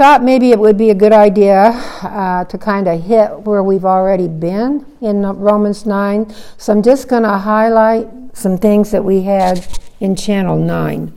[0.00, 3.84] thought maybe it would be a good idea uh, to kind of hit where we've
[3.84, 6.34] already been in Romans 9.
[6.56, 9.68] So I'm just going to highlight some things that we had
[10.00, 11.12] in Channel 9.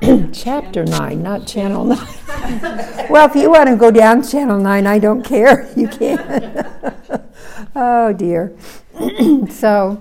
[0.32, 1.98] Chapter 9, not Channel 9.
[3.10, 5.68] well, if you want to go down Channel 9, I don't care.
[5.76, 6.88] You can.
[7.74, 8.56] oh, dear.
[9.50, 10.00] so,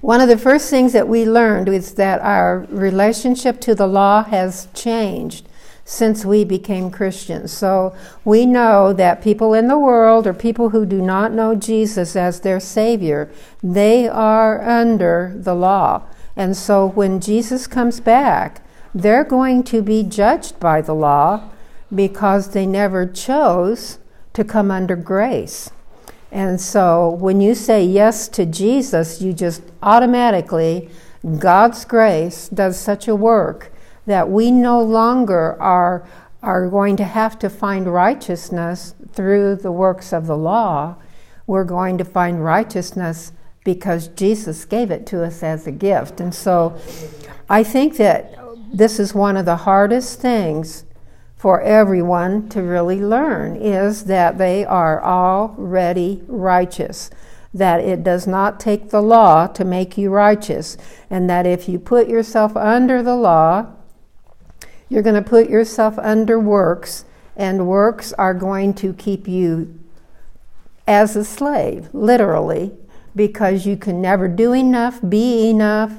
[0.00, 4.22] one of the first things that we learned is that our relationship to the law
[4.22, 5.47] has changed
[5.88, 7.50] since we became Christians.
[7.50, 12.14] So we know that people in the world or people who do not know Jesus
[12.14, 13.30] as their Savior,
[13.62, 16.02] they are under the law.
[16.36, 18.60] And so when Jesus comes back,
[18.94, 21.48] they're going to be judged by the law
[21.92, 23.98] because they never chose
[24.34, 25.70] to come under grace.
[26.30, 30.90] And so when you say yes to Jesus, you just automatically,
[31.38, 33.72] God's grace does such a work
[34.08, 36.08] that we no longer are,
[36.42, 40.96] are going to have to find righteousness through the works of the law.
[41.46, 43.32] We're going to find righteousness
[43.64, 46.20] because Jesus gave it to us as a gift.
[46.20, 46.78] And so
[47.50, 48.34] I think that
[48.72, 50.84] this is one of the hardest things
[51.36, 57.10] for everyone to really learn is that they are already righteous
[57.54, 60.76] that it does not take the law to make you righteous
[61.08, 63.66] and that if you put yourself under the law
[64.88, 67.04] you're going to put yourself under works
[67.36, 69.78] and works are going to keep you
[70.86, 72.72] as a slave literally
[73.14, 75.92] because you can never do enough be enough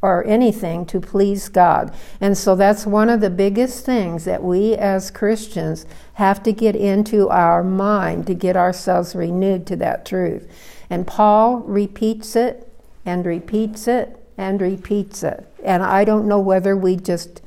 [0.00, 1.92] or anything to please God.
[2.20, 6.76] And so that's one of the biggest things that we as Christians have to get
[6.76, 10.48] into our mind to get ourselves renewed to that truth.
[10.88, 12.72] And Paul repeats it
[13.04, 15.48] and repeats it and repeats it.
[15.64, 17.42] And I don't know whether we just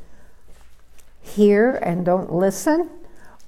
[1.21, 2.89] hear and don't listen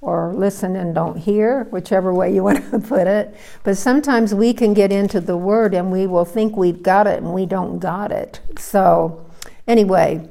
[0.00, 3.34] or listen and don't hear, whichever way you want to put it.
[3.62, 7.22] But sometimes we can get into the word and we will think we've got it
[7.22, 8.40] and we don't got it.
[8.58, 9.26] So,
[9.66, 10.28] anyway,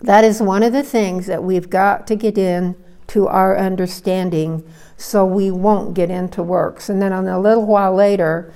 [0.00, 2.76] that is one of the things that we've got to get in
[3.08, 4.64] to our understanding
[4.96, 6.88] so we won't get into works.
[6.88, 8.52] And then on a little while later,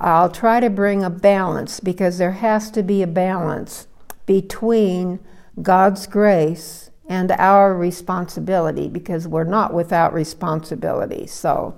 [0.00, 3.86] I'll try to bring a balance because there has to be a balance
[4.26, 5.18] between
[5.60, 11.26] God's grace and our responsibility because we're not without responsibility.
[11.26, 11.74] So,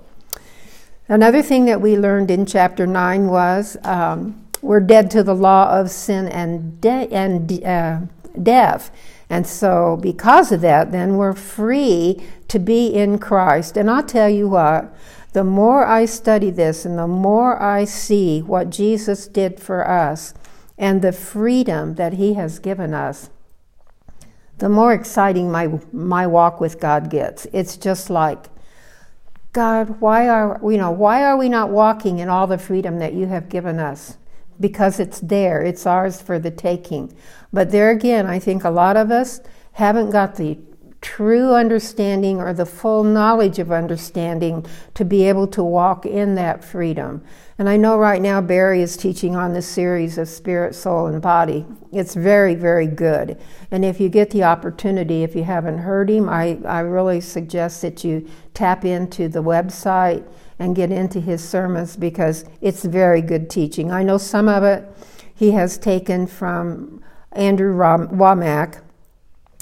[1.07, 5.79] another thing that we learned in chapter 9 was um, we're dead to the law
[5.79, 7.99] of sin and, de- and uh,
[8.41, 8.91] death.
[9.29, 13.77] And so, because of that, then we're free to be in Christ.
[13.77, 14.93] And I'll tell you what,
[15.31, 20.33] the more I study this and the more I see what Jesus did for us
[20.77, 23.29] and the freedom that he has given us,
[24.61, 27.47] the more exciting my my walk with God gets.
[27.51, 28.45] It's just like
[29.53, 33.13] God, why are you know, why are we not walking in all the freedom that
[33.13, 34.17] you have given us?
[34.59, 37.11] Because it's there, it's ours for the taking.
[37.51, 39.41] But there again, I think a lot of us
[39.73, 40.59] haven't got the
[41.01, 46.63] true understanding or the full knowledge of understanding to be able to walk in that
[46.63, 47.23] freedom.
[47.61, 51.21] And I know right now Barry is teaching on this series of spirit, soul, and
[51.21, 51.63] body.
[51.91, 53.39] It's very, very good.
[53.69, 57.83] And if you get the opportunity, if you haven't heard him, I, I really suggest
[57.83, 60.27] that you tap into the website
[60.57, 63.91] and get into his sermons because it's very good teaching.
[63.91, 64.83] I know some of it
[65.35, 68.81] he has taken from Andrew Wommack,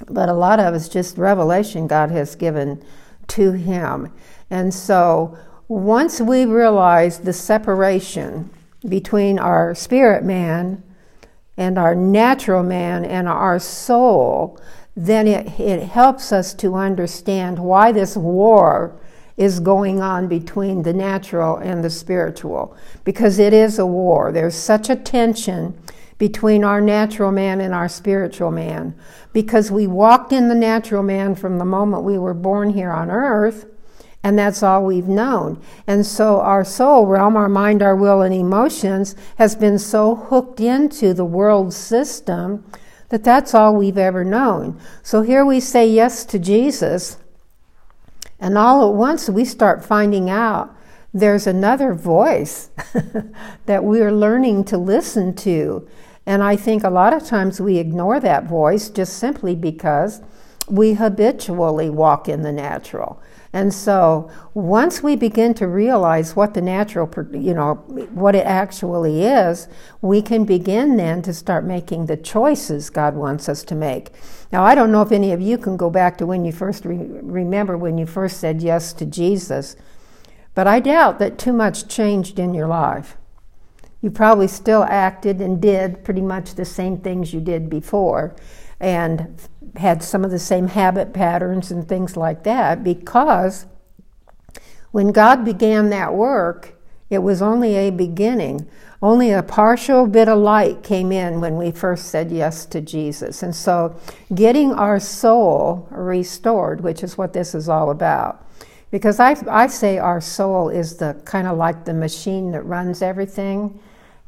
[0.08, 2.82] but a lot of it's just revelation God has given
[3.28, 4.14] to him.
[4.50, 5.38] And so
[5.70, 8.50] once we realize the separation
[8.88, 10.84] between our spirit man
[11.58, 14.60] and our natural man and our soul,
[14.96, 19.00] then it, it helps us to understand why this war
[19.38, 22.76] is going on between the natural and the spiritual.
[23.04, 24.32] Because it is a war.
[24.32, 25.80] There's such a tension
[26.18, 28.94] between our natural man and our spiritual man
[29.34, 33.12] because we walked in the natural man from the moment we were born here on
[33.12, 33.68] earth,
[34.24, 35.62] and that's all we've known.
[35.88, 40.60] And so our soul realm, our mind, our will, and emotions has been so hooked
[40.60, 42.66] into the world system
[43.10, 44.80] that that's all we've ever known.
[45.02, 47.18] So here we say yes to Jesus,
[48.40, 50.76] and all at once we start finding out
[51.14, 52.70] there's another voice
[53.66, 55.88] that we're learning to listen to.
[56.26, 60.22] And I think a lot of times we ignore that voice just simply because
[60.68, 63.22] we habitually walk in the natural.
[63.52, 67.76] And so once we begin to realize what the natural, you know,
[68.14, 69.68] what it actually is,
[70.02, 74.12] we can begin then to start making the choices God wants us to make.
[74.52, 76.86] Now, I don't know if any of you can go back to when you first
[76.86, 79.76] re- remember when you first said yes to Jesus,
[80.54, 83.18] but I doubt that too much changed in your life.
[84.02, 88.36] You probably still acted and did pretty much the same things you did before
[88.80, 89.42] and
[89.78, 93.66] had some of the same habit patterns and things like that because
[94.92, 96.76] when God began that work,
[97.10, 98.68] it was only a beginning.
[99.02, 103.42] Only a partial bit of light came in when we first said yes to Jesus.
[103.42, 103.98] And so,
[104.36, 108.46] getting our soul restored, which is what this is all about.
[108.92, 113.02] Because I, I say our soul is the kind of like the machine that runs
[113.02, 113.80] everything,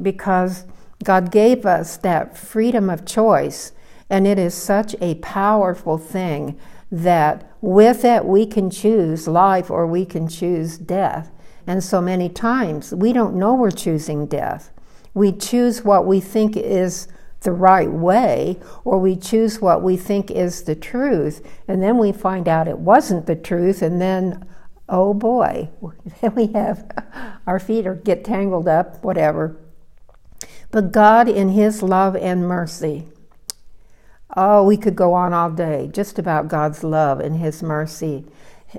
[0.01, 0.65] because
[1.03, 3.73] God gave us that freedom of choice
[4.11, 6.59] and it is such a powerful thing
[6.91, 11.31] that with it we can choose life or we can choose death.
[11.65, 14.71] And so many times we don't know we're choosing death.
[15.13, 17.07] We choose what we think is
[17.39, 22.11] the right way, or we choose what we think is the truth, and then we
[22.11, 24.45] find out it wasn't the truth, and then,
[24.87, 25.67] oh boy,
[26.21, 26.85] then we have
[27.47, 29.57] our feet or get tangled up, whatever.
[30.69, 33.07] But God, in His love and mercy,
[34.37, 38.25] Oh, we could go on all day just about God's love and His mercy.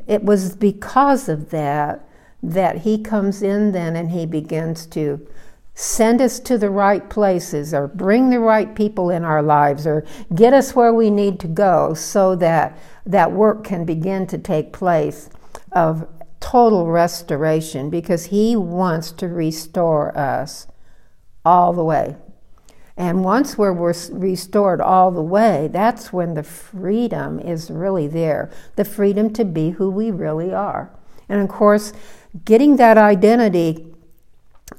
[0.06, 2.08] It was because of that
[2.42, 5.26] that He comes in then and He begins to
[5.74, 10.04] send us to the right places or bring the right people in our lives or
[10.34, 14.72] get us where we need to go so that that work can begin to take
[14.72, 15.30] place
[15.72, 16.06] of
[16.40, 20.66] total restoration because He wants to restore us
[21.44, 22.16] all the way
[22.96, 28.84] and once we're, restored all the way, that's when the freedom is really there the
[28.84, 30.90] freedom to be who we really are.
[31.28, 31.92] And of course,
[32.44, 33.86] getting that identity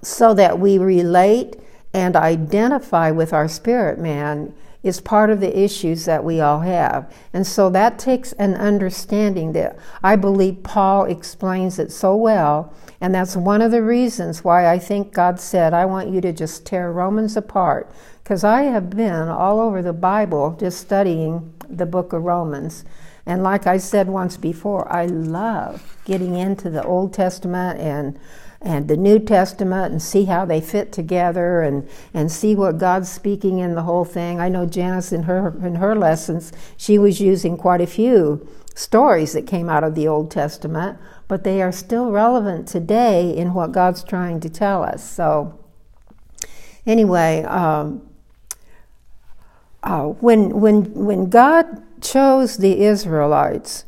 [0.02, 1.56] so that we relate
[1.94, 7.12] and identify with our spirit man is part of the issues that we all have.
[7.32, 12.74] And so that takes an understanding that I believe Paul explains it so well.
[13.04, 16.32] And that's one of the reasons why I think God said, I want you to
[16.32, 17.92] just tear Romans apart.
[18.24, 22.86] Because I have been all over the Bible just studying the book of Romans.
[23.26, 28.18] And like I said once before, I love getting into the Old Testament and
[28.62, 33.12] and the New Testament and see how they fit together and, and see what God's
[33.12, 34.40] speaking in the whole thing.
[34.40, 39.34] I know Janice in her in her lessons, she was using quite a few stories
[39.34, 40.98] that came out of the Old Testament,
[41.34, 45.04] but they are still relevant today in what God's trying to tell us.
[45.04, 45.58] So
[46.86, 48.08] anyway, um,
[49.82, 53.86] uh, when when when God chose the Israelites,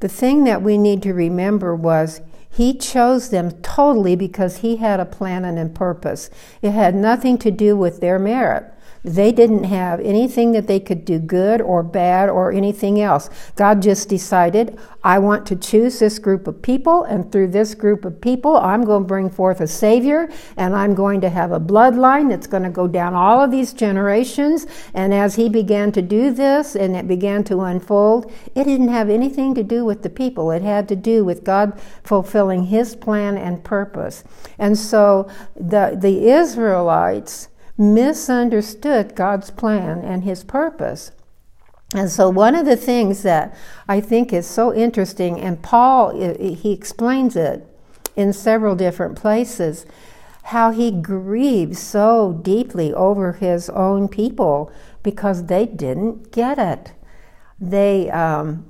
[0.00, 4.98] the thing that we need to remember was he chose them totally because he had
[4.98, 6.30] a plan and a purpose.
[6.62, 8.72] It had nothing to do with their merit.
[9.06, 13.30] They didn't have anything that they could do good or bad or anything else.
[13.54, 18.04] God just decided, I want to choose this group of people, and through this group
[18.04, 21.60] of people, I'm going to bring forth a Savior, and I'm going to have a
[21.60, 24.66] bloodline that's going to go down all of these generations.
[24.92, 29.08] And as He began to do this and it began to unfold, it didn't have
[29.08, 30.50] anything to do with the people.
[30.50, 34.24] It had to do with God fulfilling His plan and purpose.
[34.58, 41.12] And so the, the Israelites, misunderstood God's plan and His purpose.
[41.94, 43.56] And so, one of the things that
[43.86, 47.66] I think is so interesting, and Paul, he explains it
[48.16, 49.86] in several different places,
[50.44, 54.72] how he grieves so deeply over his own people
[55.02, 56.92] because they didn't get it.
[57.60, 58.68] They, um,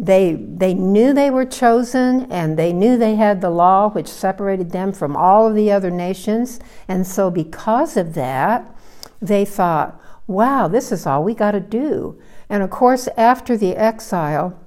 [0.00, 4.70] they, they knew they were chosen and they knew they had the law which separated
[4.70, 6.58] them from all of the other nations.
[6.88, 8.74] And so, because of that,
[9.20, 12.18] they thought, wow, this is all we got to do.
[12.48, 14.58] And of course, after the exile,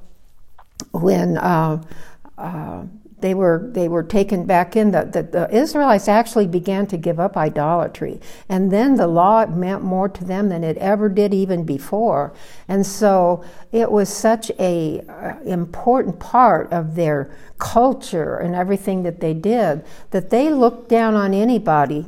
[0.91, 1.81] when uh,
[2.37, 2.83] uh,
[3.23, 4.91] they were they were taken back in.
[4.91, 9.81] The, the, the, Israelites actually began to give up idolatry, and then the law meant
[9.81, 12.33] more to them than it ever did even before.
[12.67, 19.21] And so it was such a uh, important part of their culture and everything that
[19.21, 22.05] they did that they looked down on anybody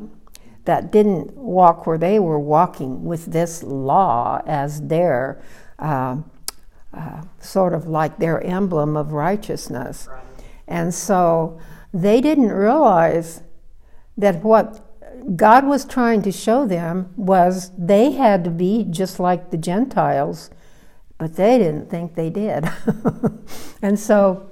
[0.66, 5.42] that didn't walk where they were walking with this law as their
[5.80, 6.18] uh,
[6.94, 10.10] uh, sort of like their emblem of righteousness.
[10.12, 10.35] Right.
[10.68, 11.60] And so
[11.94, 13.44] they didn't realize
[14.18, 14.82] that what
[15.36, 20.50] God was trying to show them was they had to be just like the Gentiles
[21.18, 22.66] but they didn't think they did.
[23.82, 24.52] and so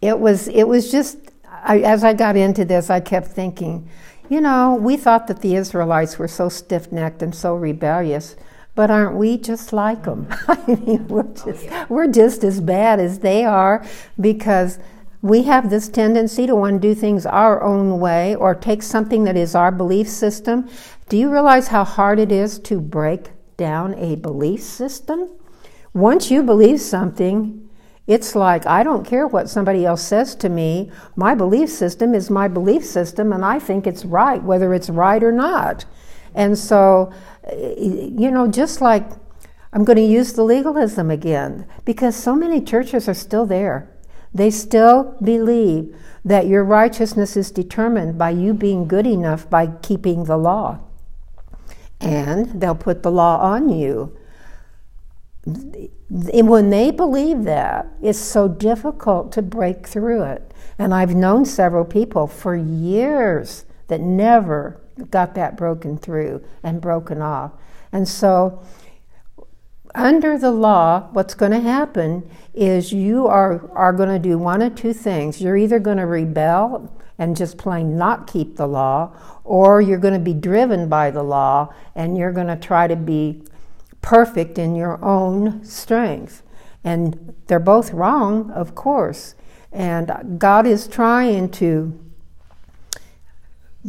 [0.00, 3.88] it was it was just I, as I got into this, I kept thinking,
[4.28, 8.36] you know, we thought that the Israelites were so stiff-necked and so rebellious,
[8.74, 10.26] but aren't we just like them?
[10.48, 13.84] I mean, we're oh, just we're just as bad as they are
[14.20, 14.78] because
[15.22, 19.24] we have this tendency to want to do things our own way or take something
[19.24, 20.68] that is our belief system.
[21.08, 25.28] Do you realize how hard it is to break down a belief system?
[25.92, 27.68] Once you believe something,
[28.06, 30.90] it's like, I don't care what somebody else says to me.
[31.16, 35.22] My belief system is my belief system, and I think it's right, whether it's right
[35.22, 35.84] or not.
[36.34, 37.12] And so,
[37.52, 39.08] you know, just like
[39.72, 43.88] I'm going to use the legalism again, because so many churches are still there.
[44.34, 45.94] They still believe
[46.24, 50.80] that your righteousness is determined by you being good enough by keeping the law.
[52.00, 54.16] And they'll put the law on you.
[55.44, 60.52] And when they believe that, it's so difficult to break through it.
[60.78, 64.80] And I've known several people for years that never
[65.10, 67.52] got that broken through and broken off.
[67.92, 68.62] And so,
[69.94, 74.62] under the law, what's going to happen is you are, are going to do one
[74.62, 75.40] of two things.
[75.40, 79.12] You're either going to rebel and just plain not keep the law,
[79.44, 82.96] or you're going to be driven by the law and you're going to try to
[82.96, 83.42] be
[84.00, 86.42] perfect in your own strength.
[86.82, 89.34] And they're both wrong, of course.
[89.72, 91.98] And God is trying to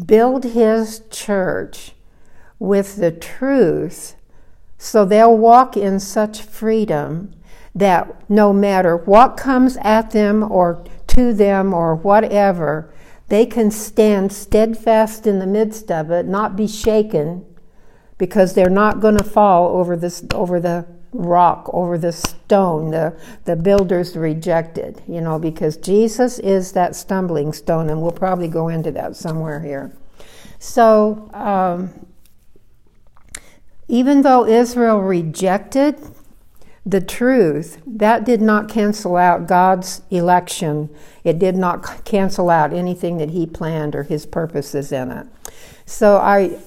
[0.05, 1.93] build His church
[2.59, 4.15] with the truth
[4.81, 7.35] so they'll walk in such freedom
[7.75, 12.91] that no matter what comes at them or to them or whatever,
[13.27, 17.45] they can stand steadfast in the midst of it, not be shaken,
[18.17, 23.17] because they're not going to fall over this over the rock, over the stone the
[23.45, 25.01] the builders rejected.
[25.07, 29.61] You know, because Jesus is that stumbling stone, and we'll probably go into that somewhere
[29.61, 29.91] here.
[30.59, 31.29] So.
[31.33, 32.07] Um,
[33.91, 35.99] even though Israel rejected
[36.85, 40.89] the truth, that did not cancel out God's election.
[41.25, 45.27] It did not cancel out anything that He planned or His purposes in it.
[45.85, 46.57] So I,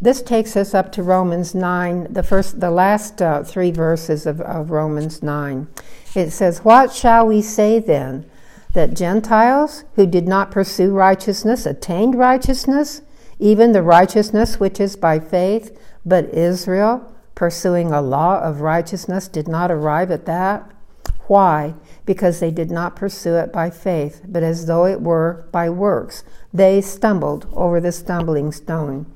[0.00, 4.40] this takes us up to Romans nine, the first, the last uh, three verses of,
[4.40, 5.68] of Romans nine.
[6.14, 8.26] It says, "What shall we say then?
[8.74, 13.02] That Gentiles who did not pursue righteousness attained righteousness,
[13.38, 19.46] even the righteousness which is by faith, but Israel." pursuing a law of righteousness did
[19.46, 20.68] not arrive at that.
[21.28, 21.74] Why?
[22.04, 26.24] Because they did not pursue it by faith, but as though it were by works.
[26.52, 29.06] They stumbled over the stumbling stone.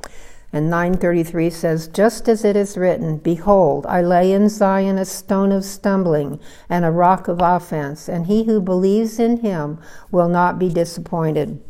[0.52, 5.52] And 933 says, Just as it is written, Behold, I lay in Zion a stone
[5.52, 9.78] of stumbling and a rock of offense, and he who believes in him
[10.10, 11.62] will not be disappointed.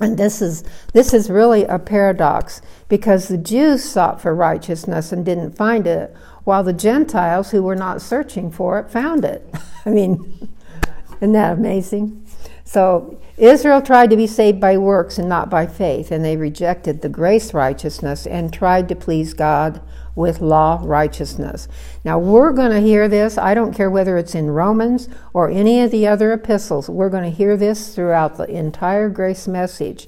[0.00, 0.62] And this is
[0.92, 6.14] this is really a paradox because the Jews sought for righteousness and didn't find it,
[6.44, 9.44] while the Gentiles who were not searching for it found it.
[9.84, 10.48] I mean,
[11.16, 12.24] isn't that amazing?
[12.68, 17.00] So Israel tried to be saved by works and not by faith, and they rejected
[17.00, 19.80] the grace righteousness and tried to please God
[20.14, 21.66] with law righteousness.
[22.04, 23.38] Now, we're going to hear this.
[23.38, 26.90] I don't care whether it's in Romans or any of the other epistles.
[26.90, 30.06] We're going to hear this throughout the entire grace message.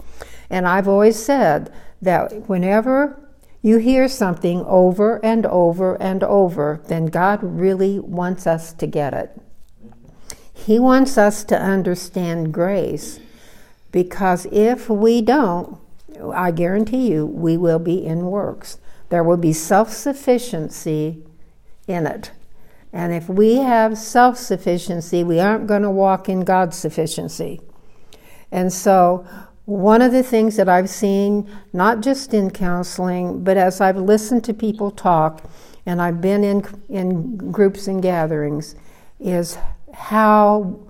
[0.50, 3.26] And I've always said that whenever
[3.62, 9.14] you hear something over and over and over, then God really wants us to get
[9.14, 9.30] it.
[10.66, 13.18] He wants us to understand grace
[13.92, 15.78] because if we don't,
[16.34, 18.78] I guarantee you, we will be in works.
[19.08, 21.24] There will be self sufficiency
[21.88, 22.30] in it.
[22.92, 27.60] And if we have self sufficiency, we aren't going to walk in God's sufficiency.
[28.52, 29.26] And so,
[29.64, 34.44] one of the things that I've seen, not just in counseling, but as I've listened
[34.44, 35.44] to people talk
[35.86, 38.74] and I've been in, in groups and gatherings,
[39.20, 39.56] is
[39.94, 40.80] how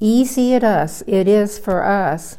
[0.00, 2.38] easy it is, it is for us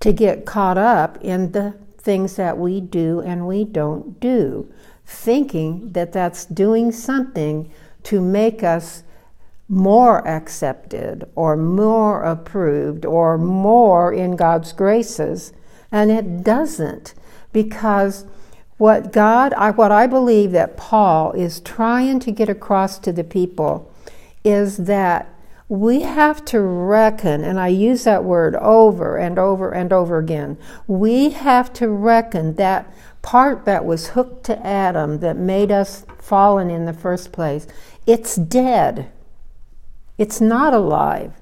[0.00, 4.72] to get caught up in the things that we do and we don't do,
[5.04, 7.70] thinking that that's doing something
[8.04, 9.02] to make us
[9.68, 15.52] more accepted or more approved or more in God's graces.
[15.92, 17.14] And it doesn't
[17.52, 18.24] because
[18.78, 23.24] what God, I, what I believe that Paul is trying to get across to the
[23.24, 23.87] people
[24.48, 25.34] is that
[25.68, 30.56] we have to reckon, and I use that word over and over and over again.
[30.86, 36.70] We have to reckon that part that was hooked to Adam that made us fallen
[36.70, 37.66] in the first place,
[38.06, 39.10] it's dead.
[40.16, 41.32] It's not alive.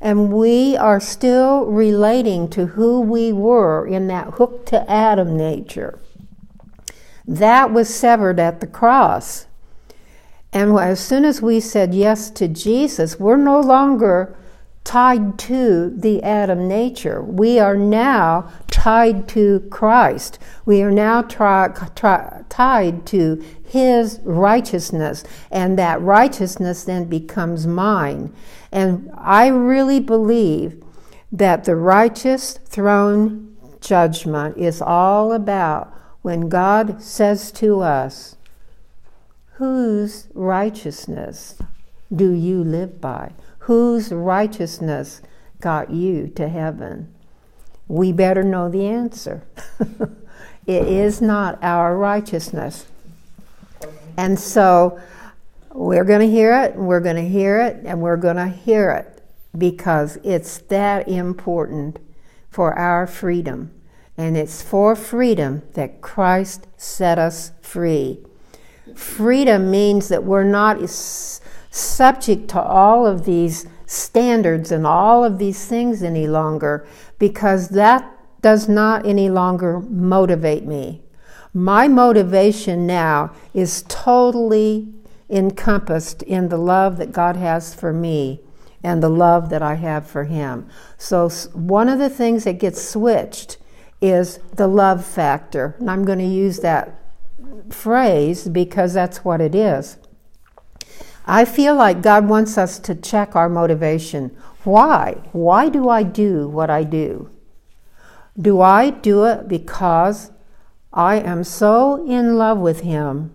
[0.00, 5.98] And we are still relating to who we were in that hooked to Adam nature.
[7.26, 9.47] That was severed at the cross.
[10.52, 14.36] And as soon as we said yes to Jesus, we're no longer
[14.88, 17.20] tied to the Adam nature.
[17.20, 20.38] We are now tied to Christ.
[20.64, 28.32] We are now tri- tri- tied to His righteousness, and that righteousness then becomes mine.
[28.72, 30.82] And I really believe
[31.30, 38.37] that the righteous throne judgment is all about when God says to us,
[39.58, 41.56] Whose righteousness
[42.14, 43.32] do you live by?
[43.60, 45.20] Whose righteousness
[45.60, 47.12] got you to heaven?
[47.88, 49.42] We better know the answer.
[50.64, 52.86] it is not our righteousness.
[54.16, 55.00] And so
[55.72, 58.46] we're going to hear it, and we're going to hear it, and we're going to
[58.46, 59.24] hear it
[59.58, 61.98] because it's that important
[62.48, 63.72] for our freedom.
[64.16, 68.20] And it's for freedom that Christ set us free.
[68.98, 75.66] Freedom means that we're not subject to all of these standards and all of these
[75.66, 76.84] things any longer
[77.16, 78.12] because that
[78.42, 81.00] does not any longer motivate me.
[81.54, 84.92] My motivation now is totally
[85.30, 88.40] encompassed in the love that God has for me
[88.82, 90.68] and the love that I have for Him.
[90.96, 93.58] So, one of the things that gets switched
[94.00, 95.76] is the love factor.
[95.78, 96.98] And I'm going to use that
[97.70, 99.98] phrase because that's what it is.
[101.26, 104.34] I feel like God wants us to check our motivation.
[104.64, 105.16] Why?
[105.32, 107.30] Why do I do what I do?
[108.40, 110.30] Do I do it because
[110.92, 113.34] I am so in love with Him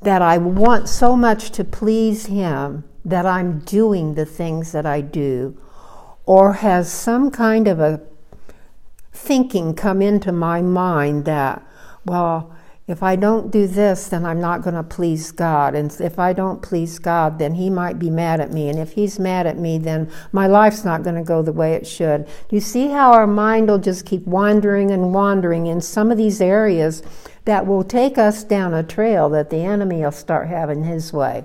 [0.00, 5.00] that I want so much to please Him that I'm doing the things that I
[5.00, 5.58] do?
[6.24, 8.00] Or has some kind of a
[9.12, 11.62] thinking come into my mind that,
[12.04, 12.54] well,
[12.88, 15.74] if I don't do this, then I'm not going to please God.
[15.74, 18.68] And if I don't please God, then He might be mad at me.
[18.68, 21.74] And if He's mad at me, then my life's not going to go the way
[21.74, 22.28] it should.
[22.50, 26.40] You see how our mind will just keep wandering and wandering in some of these
[26.40, 27.02] areas
[27.44, 31.44] that will take us down a trail that the enemy will start having his way?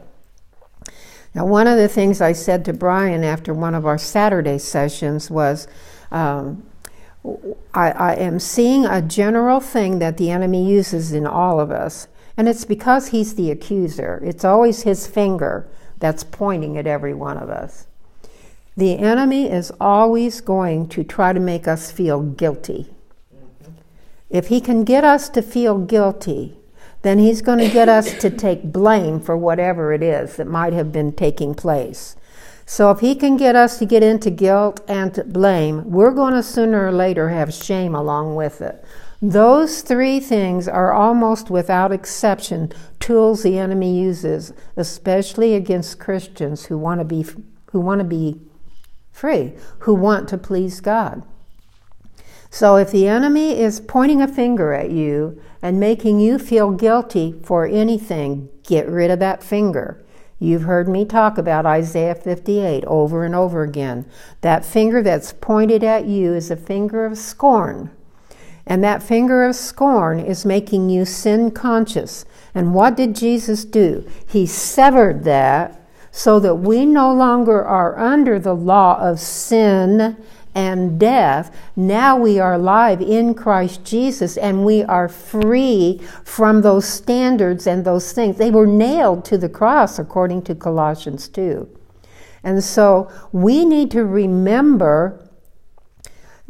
[1.35, 5.29] Now, one of the things I said to Brian after one of our Saturday sessions
[5.29, 5.67] was,
[6.11, 6.66] um,
[7.73, 12.07] I, I am seeing a general thing that the enemy uses in all of us,
[12.35, 14.21] and it's because he's the accuser.
[14.23, 15.67] It's always his finger
[15.99, 17.87] that's pointing at every one of us.
[18.75, 22.87] The enemy is always going to try to make us feel guilty.
[24.29, 26.57] If he can get us to feel guilty,
[27.01, 30.73] then he's going to get us to take blame for whatever it is that might
[30.73, 32.15] have been taking place.
[32.69, 36.43] So if he can get us to get into guilt and blame, we're going to
[36.43, 38.83] sooner or later have shame along with it.
[39.21, 46.77] Those three things are almost without exception tools the enemy uses, especially against Christians who
[46.77, 47.25] want to be
[47.71, 48.41] who want to be
[49.13, 51.23] free, who want to please God.
[52.49, 57.33] So if the enemy is pointing a finger at you and making you feel guilty
[57.43, 60.03] for anything, get rid of that finger.
[60.39, 64.05] You've heard me talk about Isaiah 58 over and over again.
[64.41, 67.89] That finger that's pointed at you is a finger of scorn.
[68.65, 72.25] And that finger of scorn is making you sin conscious.
[72.53, 74.07] And what did Jesus do?
[74.27, 80.17] He severed that so that we no longer are under the law of sin
[80.57, 86.85] and death, now we are alive in Christ Jesus and we are free from those
[86.87, 88.37] standards and those things.
[88.37, 91.69] They were nailed to the cross, according to Colossians 2.
[92.43, 95.29] And so we need to remember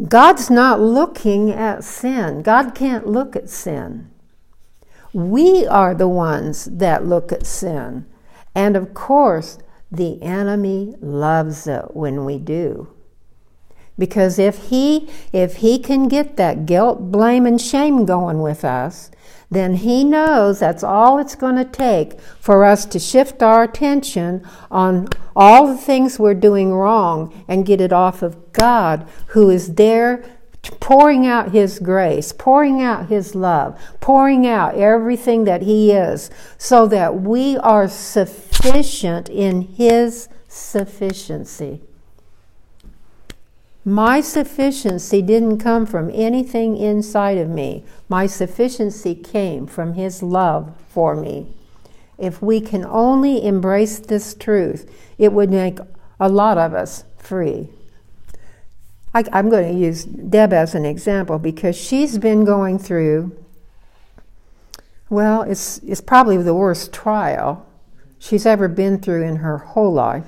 [0.08, 4.10] God's not looking at sin, God can't look at sin.
[5.12, 8.06] We are the ones that look at sin.
[8.56, 9.58] And of course,
[9.92, 12.94] the enemy loves it when we do.
[13.98, 19.10] Because if he if he can get that guilt, blame and shame going with us,
[19.50, 24.46] then he knows that's all it's going to take for us to shift our attention
[24.70, 29.76] on all the things we're doing wrong and get it off of God who is
[29.76, 30.24] there
[30.80, 36.86] pouring out his grace, pouring out his love, pouring out everything that he is so
[36.88, 41.87] that we are sufficient in his sufficiency.
[43.88, 47.86] My sufficiency didn't come from anything inside of me.
[48.10, 51.48] My sufficiency came from His love for me.
[52.18, 55.80] If we can only embrace this truth, it would make
[56.20, 57.70] a lot of us free.
[59.14, 63.42] I, am going to use Deb as an example because she's been going through,
[65.10, 67.66] well, it's, it's probably the worst trial
[68.20, 70.28] she's ever been through in her whole life.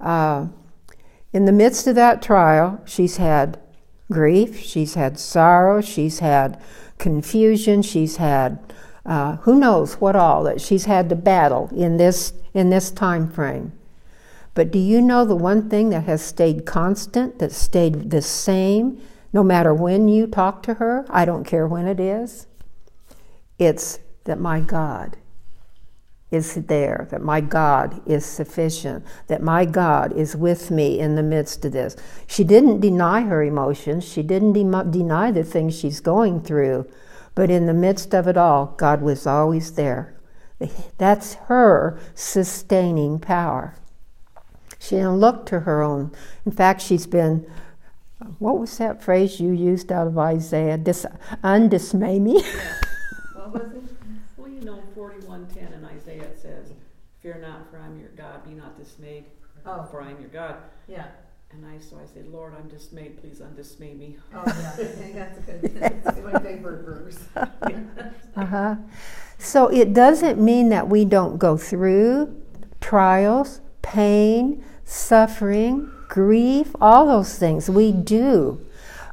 [0.00, 0.46] Uh,
[1.36, 3.60] in the midst of that trial, she's had
[4.10, 6.58] grief, she's had sorrow, she's had
[6.96, 8.58] confusion, she's had
[9.04, 13.30] uh, who knows what all that she's had to battle in this in this time
[13.30, 13.70] frame.
[14.54, 18.98] But do you know the one thing that has stayed constant, that stayed the same,
[19.30, 21.04] no matter when you talk to her?
[21.10, 22.46] I don't care when it is.
[23.58, 25.18] It's that my God
[26.30, 31.22] is there, that my God is sufficient, that my God is with me in the
[31.22, 31.96] midst of this.
[32.26, 36.90] She didn't deny her emotions, she didn't de- deny the things she's going through,
[37.34, 40.16] but in the midst of it all, God was always there.
[40.98, 43.74] That's her sustaining power.
[44.78, 46.12] She didn't look to her own.
[46.44, 47.50] In fact, she's been,
[48.38, 50.78] what was that phrase you used out of Isaiah?
[50.78, 51.06] Dis,
[51.42, 52.42] undismay me.
[53.34, 53.82] what was it?
[54.36, 56.72] Well, you know, 4110 in Isaiah it says,
[57.26, 58.44] Fear not, for I'm your God.
[58.44, 59.24] Be not dismayed,
[59.66, 59.84] oh.
[59.90, 60.58] for I am your God.
[60.86, 61.06] Yeah.
[61.50, 63.20] And I so I said, Lord, I'm dismayed.
[63.20, 64.16] Please undismay me.
[64.32, 64.76] Oh yeah,
[65.12, 65.80] that's a good.
[66.04, 67.18] That's my favorite verse.
[67.34, 68.76] uh huh.
[69.38, 72.40] So it doesn't mean that we don't go through
[72.80, 77.68] trials, pain, suffering, grief, all those things.
[77.68, 78.64] We do.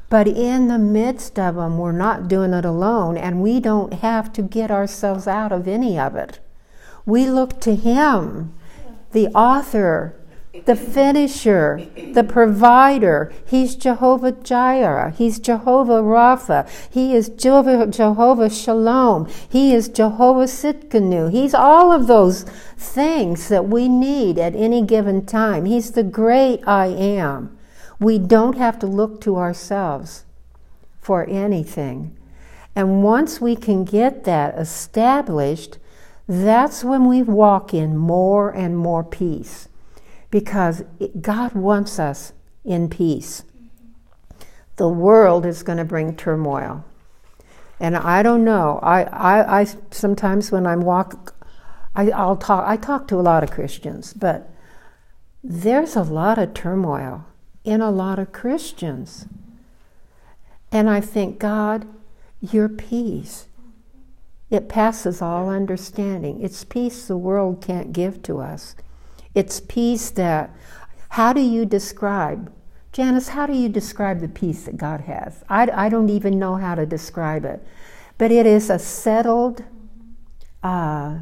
[0.10, 4.32] But in the midst of them, we're not doing it alone, and we don't have
[4.34, 6.40] to get ourselves out of any of it.
[7.06, 8.54] We look to Him,
[9.12, 10.16] the author,
[10.66, 13.34] the finisher, the provider.
[13.46, 15.12] He's Jehovah Jireh.
[15.12, 16.70] He's Jehovah Rapha.
[16.92, 19.28] He is Jehovah, Jehovah Shalom.
[19.50, 21.32] He is Jehovah Tsidkenu.
[21.32, 22.44] He's all of those
[22.78, 25.66] things that we need at any given time.
[25.66, 27.58] He's the great I am.
[28.00, 30.26] We don't have to look to ourselves
[31.02, 32.16] for anything.
[32.76, 35.78] And once we can get that established,
[36.28, 39.68] that's when we walk in more and more peace
[40.32, 40.84] because
[41.20, 42.34] God wants us
[42.64, 43.44] in peace.
[44.78, 46.86] The world is going to bring turmoil.
[47.80, 48.80] And I don't know.
[48.82, 51.36] I, I, I sometimes when I'm walk,
[51.96, 52.66] I, I'll talk.
[52.68, 54.50] I talk to a lot of Christians, but
[55.44, 57.26] there's a lot of turmoil
[57.64, 59.26] in a lot of Christians.
[60.72, 61.86] And I think, God,
[62.40, 63.48] your peace.
[64.54, 66.40] It passes all understanding.
[66.40, 68.76] It's peace the world can't give to us.
[69.34, 70.56] It's peace that,
[71.10, 72.54] how do you describe?
[72.92, 75.44] Janice, how do you describe the peace that God has?
[75.50, 77.66] I, I don't even know how to describe it.
[78.20, 79.64] But it is a settled,
[80.62, 81.22] uh,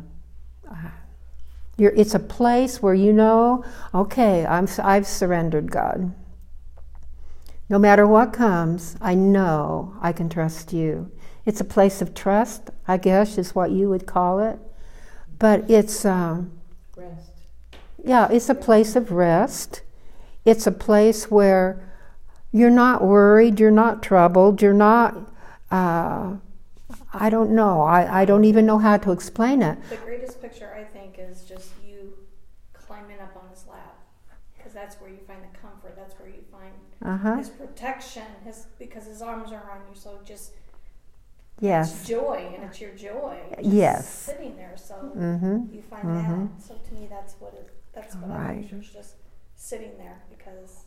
[1.78, 3.64] it's a place where you know,
[3.94, 6.14] okay, I'm, I've surrendered, God.
[7.70, 11.10] No matter what comes, I know I can trust you.
[11.52, 14.58] It's a place of trust, I guess, is what you would call it.
[15.38, 16.54] But it's um,
[16.96, 17.32] rest
[18.02, 19.82] yeah, it's a place of rest.
[20.46, 21.92] It's a place where
[22.54, 25.30] you're not worried, you're not troubled, you're not.
[25.70, 26.38] Uh,
[27.14, 27.82] I don't know.
[27.82, 29.78] I, I don't even know how to explain it.
[29.90, 32.14] The greatest picture, I think, is just you
[32.72, 34.00] climbing up on his lap.
[34.56, 35.98] Because that's where you find the comfort.
[35.98, 36.72] That's where you find
[37.04, 37.36] uh-huh.
[37.36, 38.24] his protection.
[38.46, 40.00] His Because his arms are on you.
[40.00, 40.54] So just.
[41.62, 41.94] Yes.
[41.94, 43.38] It's joy, and it's your joy.
[43.62, 44.10] yes.
[44.10, 44.76] Sitting there.
[44.76, 45.74] So mm-hmm.
[45.74, 46.46] you find mm-hmm.
[46.48, 46.62] that.
[46.62, 48.58] So to me, that's what it that's what right.
[48.58, 49.16] I picture, just
[49.56, 50.86] sitting there because.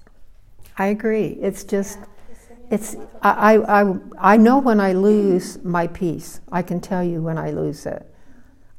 [0.77, 1.39] I agree.
[1.41, 2.35] It's just, yeah,
[2.71, 6.41] it's, I, I, I know when I lose my peace.
[6.51, 8.11] I can tell you when I lose it.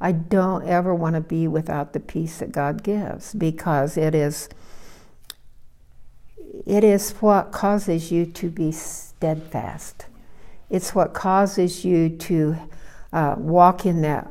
[0.02, 4.50] I don't ever want to be without the peace that God gives because it is,
[6.66, 10.08] it is what causes you to be steadfast.
[10.70, 12.58] It's what causes you to
[13.14, 14.30] uh, walk in that,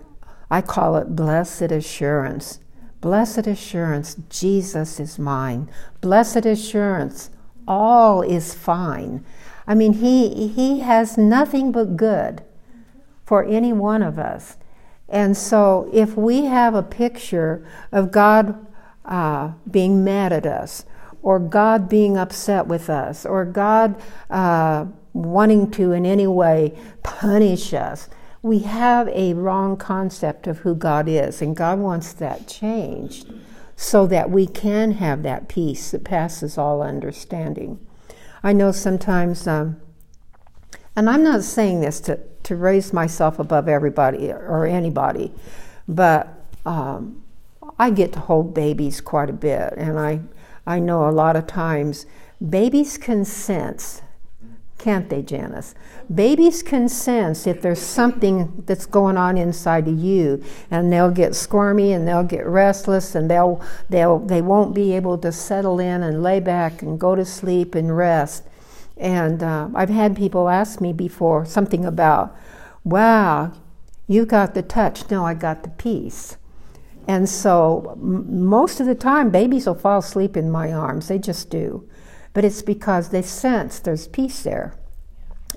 [0.50, 2.58] I call it blessed assurance
[3.04, 5.68] Blessed assurance, Jesus is mine.
[6.00, 7.28] Blessed assurance,
[7.68, 9.22] all is fine.
[9.66, 12.42] I mean, he, he has nothing but good
[13.26, 14.56] for any one of us.
[15.06, 18.66] And so, if we have a picture of God
[19.04, 20.86] uh, being mad at us,
[21.20, 27.72] or God being upset with us, or God uh, wanting to in any way punish
[27.72, 28.10] us,
[28.42, 33.32] we have a wrong concept of who God is, and God wants that changed
[33.76, 37.78] so that we can have that peace that passes all understanding.
[38.42, 39.80] I know sometimes, um,
[40.94, 45.32] and I'm not saying this to, to raise myself above everybody or anybody,
[45.88, 46.28] but
[46.66, 47.22] um,
[47.78, 50.20] I get to hold babies quite a bit, and I,
[50.66, 52.04] I know a lot of times
[52.46, 54.02] babies can sense,
[54.84, 55.74] can't they, Janice?
[56.14, 61.34] Babies can sense if there's something that's going on inside of you, and they'll get
[61.34, 66.02] squirmy and they'll get restless, and they'll they'll they won't be able to settle in
[66.02, 68.44] and lay back and go to sleep and rest.
[68.98, 72.36] And uh, I've had people ask me before something about,
[72.84, 73.52] "Wow,
[74.06, 75.10] you got the touch.
[75.10, 76.36] No, I got the peace."
[77.08, 81.08] And so, m- most of the time, babies will fall asleep in my arms.
[81.08, 81.88] They just do.
[82.34, 84.74] But it's because they sense there's peace there.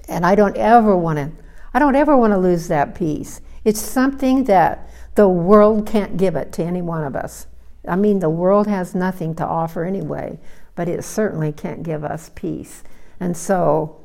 [0.07, 1.31] And I don't ever want to,
[1.73, 3.41] I don't ever want to lose that peace.
[3.65, 7.47] It's something that the world can't give it to any one of us.
[7.87, 10.39] I mean, the world has nothing to offer anyway,
[10.75, 12.83] but it certainly can't give us peace.
[13.19, 13.99] And so,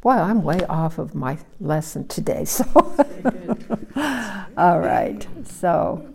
[0.00, 2.44] boy, I'm way off of my lesson today.
[2.56, 2.64] So,
[4.56, 5.26] all right.
[5.44, 6.06] So,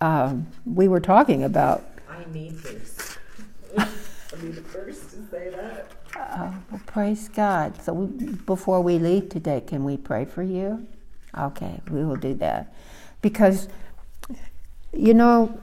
[0.00, 1.84] um, we were talking about.
[2.08, 3.16] I need this.
[4.34, 5.92] I'll be the first to say that.
[6.16, 7.80] Uh, well, praise God.
[7.82, 10.86] So, we, before we leave today, can we pray for you?
[11.38, 12.74] Okay, we will do that.
[13.22, 13.68] Because,
[14.92, 15.60] you know,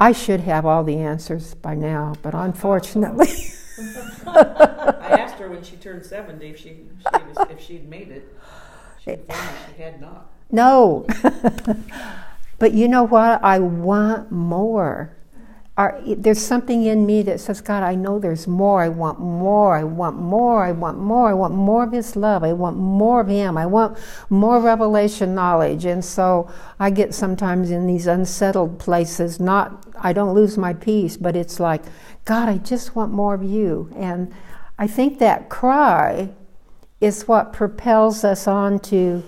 [0.00, 3.28] I should have all the answers by now, but unfortunately.
[4.26, 8.36] I asked her when she turned 70 if, she, she was, if she'd made it.
[9.04, 10.30] She informed me she had not.
[10.50, 11.06] No.
[12.58, 13.42] but you know what?
[13.44, 15.17] I want more.
[15.78, 18.82] Our, there's something in me that says, God, I know there's more.
[18.82, 19.76] I want more.
[19.76, 20.64] I want more.
[20.64, 21.30] I want more.
[21.30, 22.42] I want more of His love.
[22.42, 23.56] I want more of Him.
[23.56, 23.96] I want
[24.28, 25.84] more revelation knowledge.
[25.84, 31.16] And so I get sometimes in these unsettled places, not, I don't lose my peace,
[31.16, 31.84] but it's like,
[32.24, 33.88] God, I just want more of you.
[33.94, 34.34] And
[34.80, 36.30] I think that cry
[37.00, 39.22] is what propels us on to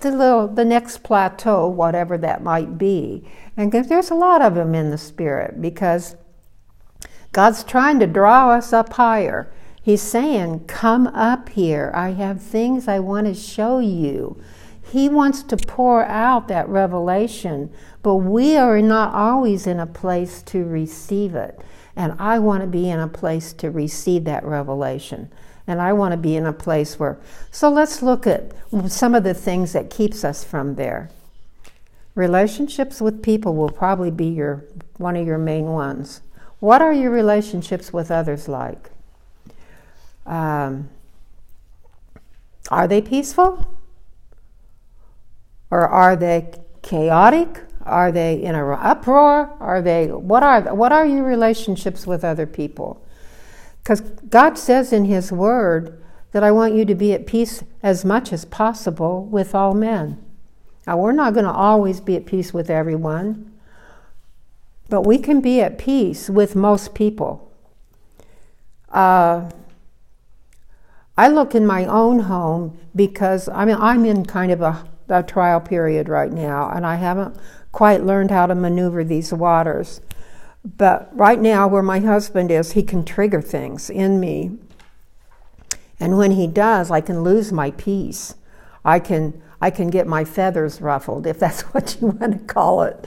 [0.00, 3.28] the little the next plateau, whatever that might be.
[3.56, 6.16] And there's a lot of them in the spirit because
[7.32, 9.52] God's trying to draw us up higher.
[9.82, 11.90] He's saying, "Come up here.
[11.94, 14.36] I have things I want to show you."
[14.82, 17.70] He wants to pour out that revelation,
[18.02, 21.60] but we are not always in a place to receive it.
[21.94, 25.28] And I want to be in a place to receive that revelation
[25.66, 27.18] and I want to be in a place where.
[27.50, 28.52] So let's look at
[28.88, 31.10] some of the things that keeps us from there.
[32.14, 34.64] Relationships with people will probably be your
[34.96, 36.22] one of your main ones.
[36.58, 38.90] What are your relationships with others like?
[40.26, 40.90] Um,
[42.70, 43.66] are they peaceful?
[45.70, 47.62] Or are they chaotic?
[47.82, 49.56] Are they in an uproar?
[49.60, 53.04] Are they what are what are your relationships with other people?
[53.82, 58.04] Because God says in His Word that I want you to be at peace as
[58.04, 60.22] much as possible with all men.
[60.86, 63.52] Now, we're not going to always be at peace with everyone,
[64.88, 67.52] but we can be at peace with most people.
[68.90, 69.50] Uh,
[71.16, 75.22] I look in my own home because I mean I'm in kind of a, a
[75.22, 77.36] trial period right now, and I haven't
[77.72, 80.00] quite learned how to maneuver these waters.
[80.64, 84.58] But right now, where my husband is, he can trigger things in me.
[85.98, 88.34] And when he does, I can lose my peace.
[88.84, 92.82] I can, I can get my feathers ruffled, if that's what you want to call
[92.82, 93.06] it.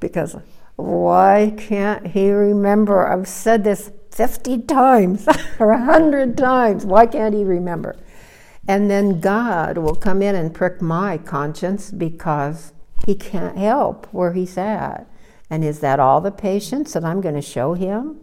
[0.00, 0.36] Because
[0.76, 3.06] why can't he remember?
[3.06, 5.26] I've said this 50 times
[5.58, 6.84] or 100 times.
[6.84, 7.96] Why can't he remember?
[8.68, 12.72] And then God will come in and prick my conscience because
[13.06, 15.06] he can't help where he's at.
[15.48, 18.20] And is that all the patience that I'm going to show him?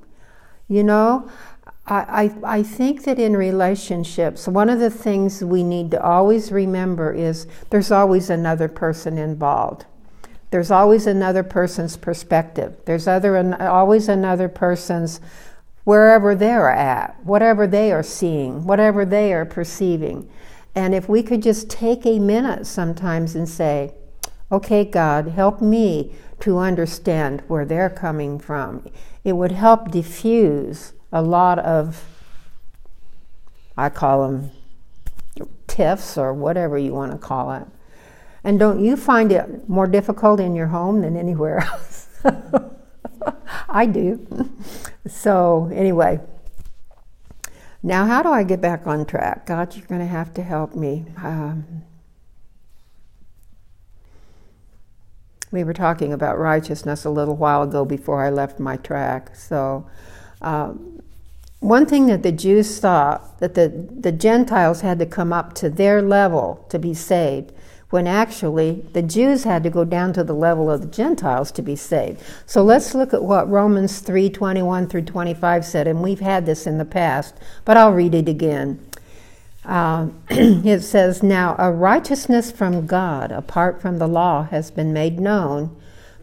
[0.68, 1.30] You know,
[1.86, 6.52] I, I, I think that in relationships, one of the things we need to always
[6.52, 9.86] remember is there's always another person involved.
[10.52, 12.78] There's always another person's perspective.
[12.86, 15.20] There's other, always another person's
[15.84, 20.30] wherever they're at, whatever they are seeing, whatever they are perceiving.
[20.76, 23.94] And if we could just take a minute sometimes and say,
[24.54, 28.88] okay, God, help me to understand where they're coming from.
[29.24, 32.06] It would help diffuse a lot of,
[33.76, 34.52] I call them
[35.66, 37.66] tiffs or whatever you want to call it.
[38.44, 42.08] And don't you find it more difficult in your home than anywhere else?
[43.70, 44.52] I do.
[45.08, 46.20] So, anyway,
[47.82, 49.48] now how do I get back on track?
[49.48, 51.06] God, you're going to have to help me.
[51.18, 51.84] Um,
[55.54, 59.36] We were talking about righteousness a little while ago before I left my track.
[59.36, 59.86] So
[60.42, 60.74] Uh,
[61.62, 65.70] one thing that the Jews thought that the, the Gentiles had to come up to
[65.70, 67.54] their level to be saved,
[67.90, 71.62] when actually the Jews had to go down to the level of the Gentiles to
[71.62, 72.22] be saved.
[72.46, 76.68] So let's look at what Romans 3 21 through 25 said, and we've had this
[76.68, 78.80] in the past, but I'll read it again.
[79.66, 85.20] Uh, it says, Now a righteousness from God apart from the law has been made
[85.20, 85.76] known,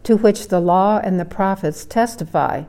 [0.03, 2.63] to which the law and the prophets testify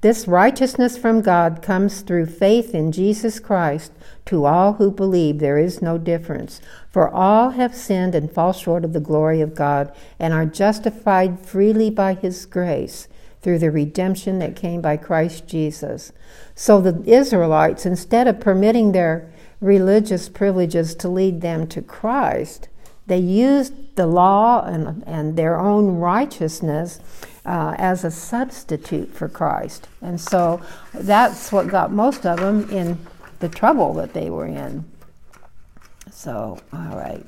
[0.00, 3.90] this righteousness from God comes through faith in Jesus Christ
[4.26, 6.60] to all who believe there is no difference.
[6.88, 11.40] For all have sinned and fall short of the glory of God and are justified
[11.40, 13.08] freely by his grace
[13.42, 16.12] through the redemption that came by Christ Jesus.
[16.54, 22.68] So the Israelites, instead of permitting their religious privileges to lead them to Christ,
[23.06, 27.00] they used the law and, and their own righteousness
[27.46, 29.88] uh, as a substitute for Christ.
[30.02, 30.60] And so
[30.92, 32.98] that's what got most of them in
[33.40, 34.84] the trouble that they were in.
[36.10, 37.24] So, all right.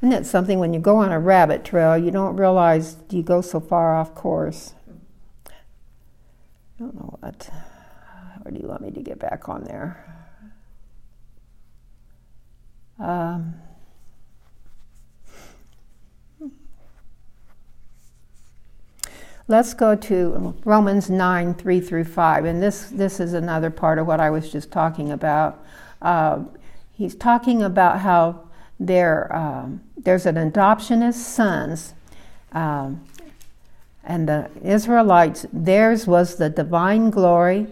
[0.00, 3.40] Isn't it something when you go on a rabbit trail, you don't realize you go
[3.40, 4.74] so far off course?
[5.46, 5.50] I
[6.78, 7.50] don't know what.
[8.42, 10.11] Where do you want me to get back on there?
[13.02, 13.54] Um,
[19.48, 22.44] Let's go to Romans 9, 3 through 5.
[22.44, 25.62] And this, this is another part of what I was just talking about.
[26.00, 26.44] Uh,
[26.92, 31.92] he's talking about how there, um, there's an adoption as sons.
[32.52, 33.04] Um,
[34.04, 37.66] and the Israelites, theirs was the divine glory,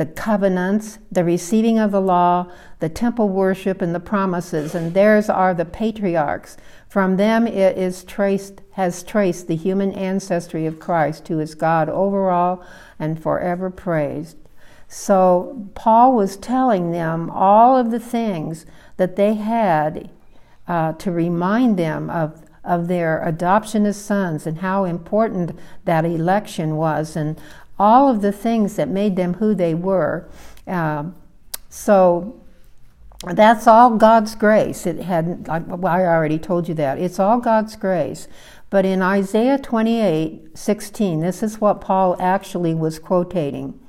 [0.00, 4.74] the covenants, the receiving of the law, the temple worship, and the promises.
[4.74, 6.56] And theirs are the patriarchs.
[6.88, 11.90] From them it is traced, has traced the human ancestry of Christ, who is God
[11.90, 12.64] over all
[12.98, 14.38] and forever praised.
[14.88, 18.64] So Paul was telling them all of the things
[18.96, 20.08] that they had
[20.66, 26.76] uh, to remind them of, of their adoption as sons and how important that election
[26.76, 27.38] was and
[27.80, 30.28] all of the things that made them who they were.
[30.66, 31.04] Uh,
[31.70, 32.38] so
[33.32, 34.86] that's all God's grace.
[34.86, 36.98] It had I already told you that.
[36.98, 38.28] It's all God's grace.
[38.68, 43.79] But in Isaiah 28, 16, this is what Paul actually was quotating.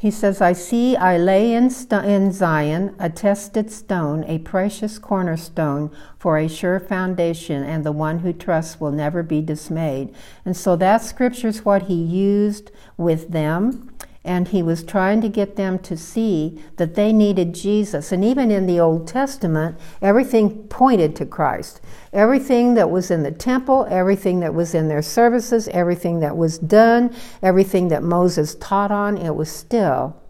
[0.00, 4.98] He says, I see I lay in, st- in Zion a tested stone, a precious
[4.98, 10.14] cornerstone for a sure foundation, and the one who trusts will never be dismayed.
[10.42, 13.92] And so that scripture is what he used with them
[14.24, 18.12] and he was trying to get them to see that they needed Jesus.
[18.12, 21.80] And even in the Old Testament, everything pointed to Christ.
[22.12, 26.58] Everything that was in the temple, everything that was in their services, everything that was
[26.58, 30.20] done, everything that Moses taught on, it was still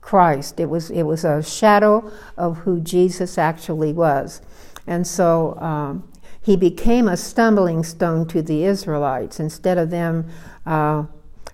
[0.00, 0.58] Christ.
[0.58, 4.40] It was, it was a shadow of who Jesus actually was.
[4.86, 6.10] And so um,
[6.40, 10.30] he became a stumbling stone to the Israelites instead of them.
[10.64, 11.04] Uh,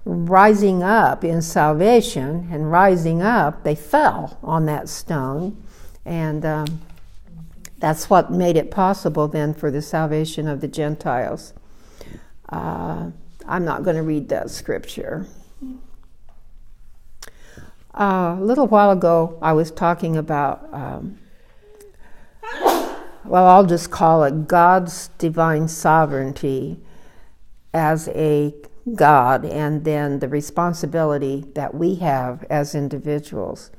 [0.05, 5.63] rising up in salvation and rising up, they fell on that stone.
[6.05, 6.83] And um,
[7.79, 11.55] that's what made it possible then for the salvation of the Gentiles.
[12.49, 13.11] Uh,
[13.47, 15.27] I'm not going to read that scripture.
[17.95, 21.19] Uh, a little while ago, I was talking about, um,
[23.25, 26.81] well, I'll just call it God's divine sovereignty
[27.73, 28.55] as a
[28.93, 33.71] God and then the responsibility that we have as individuals.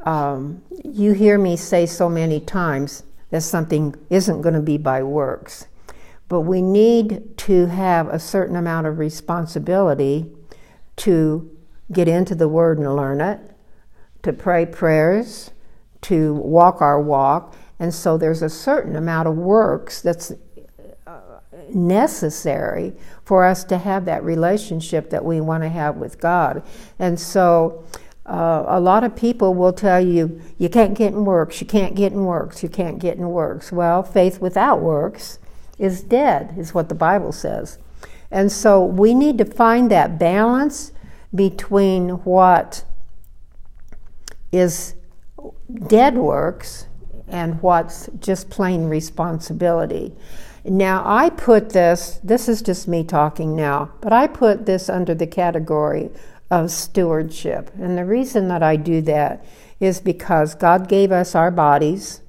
[0.00, 5.02] Um, you hear me say so many times that something isn't going to be by
[5.02, 5.66] works,
[6.28, 10.30] but we need to have a certain amount of responsibility
[10.96, 11.50] to
[11.90, 13.40] get into the Word and learn it,
[14.22, 15.50] to pray prayers,
[16.02, 17.56] to walk our walk.
[17.78, 20.32] And so there's a certain amount of works that's
[21.72, 22.92] necessary
[23.24, 26.62] for us to have that relationship that we want to have with God.
[26.98, 27.84] And so
[28.26, 31.94] uh, a lot of people will tell you, you can't get in works, you can't
[31.94, 33.72] get in works, you can't get in works.
[33.72, 35.38] Well, faith without works
[35.78, 37.78] is dead, is what the Bible says.
[38.30, 40.92] And so we need to find that balance
[41.34, 42.84] between what
[44.52, 44.94] is
[45.86, 46.86] dead works
[47.28, 50.14] and what's just plain responsibility.
[50.68, 55.14] Now, I put this, this is just me talking now, but I put this under
[55.14, 56.10] the category
[56.50, 57.70] of stewardship.
[57.78, 59.44] And the reason that I do that
[59.80, 62.20] is because God gave us our bodies,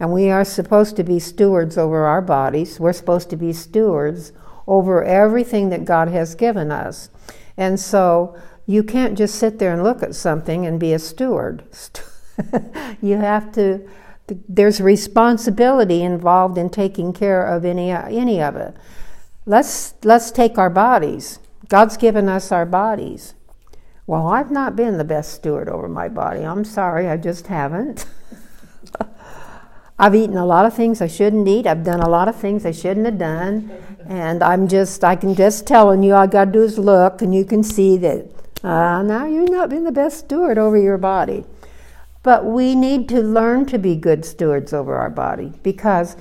[0.00, 2.80] and we are supposed to be stewards over our bodies.
[2.80, 4.32] We're supposed to be stewards
[4.66, 7.08] over everything that God has given us.
[7.56, 11.62] And so you can't just sit there and look at something and be a steward.
[13.00, 13.88] you have to,
[14.48, 18.74] there's responsibility involved in taking care of any, any of it.
[19.44, 21.38] Let's, let's take our bodies.
[21.68, 23.34] God's given us our bodies.
[24.06, 26.40] Well, I've not been the best steward over my body.
[26.40, 28.06] I'm sorry, I just haven't.
[29.98, 31.66] I've eaten a lot of things I shouldn't eat.
[31.66, 33.70] I've done a lot of things I shouldn't have done.
[34.08, 37.22] And I'm just, I can just telling you, all I got to do is look,
[37.22, 38.26] and you can see that
[38.62, 41.44] uh, now you've not been the best steward over your body.
[42.26, 46.16] But we need to learn to be good stewards over our body because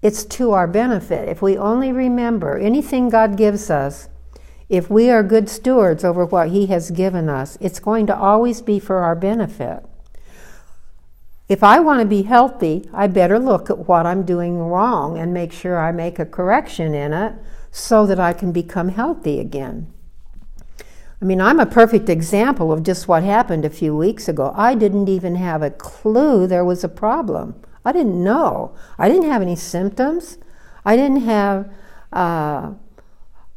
[0.00, 1.28] it's to our benefit.
[1.28, 4.08] If we only remember anything God gives us,
[4.70, 8.62] if we are good stewards over what He has given us, it's going to always
[8.62, 9.84] be for our benefit.
[11.46, 15.34] If I want to be healthy, I better look at what I'm doing wrong and
[15.34, 17.34] make sure I make a correction in it
[17.70, 19.92] so that I can become healthy again.
[21.24, 24.52] I mean, I'm a perfect example of just what happened a few weeks ago.
[24.54, 27.54] I didn't even have a clue there was a problem.
[27.82, 28.76] I didn't know.
[28.98, 30.36] I didn't have any symptoms.
[30.84, 31.72] I didn't have,
[32.12, 32.74] uh,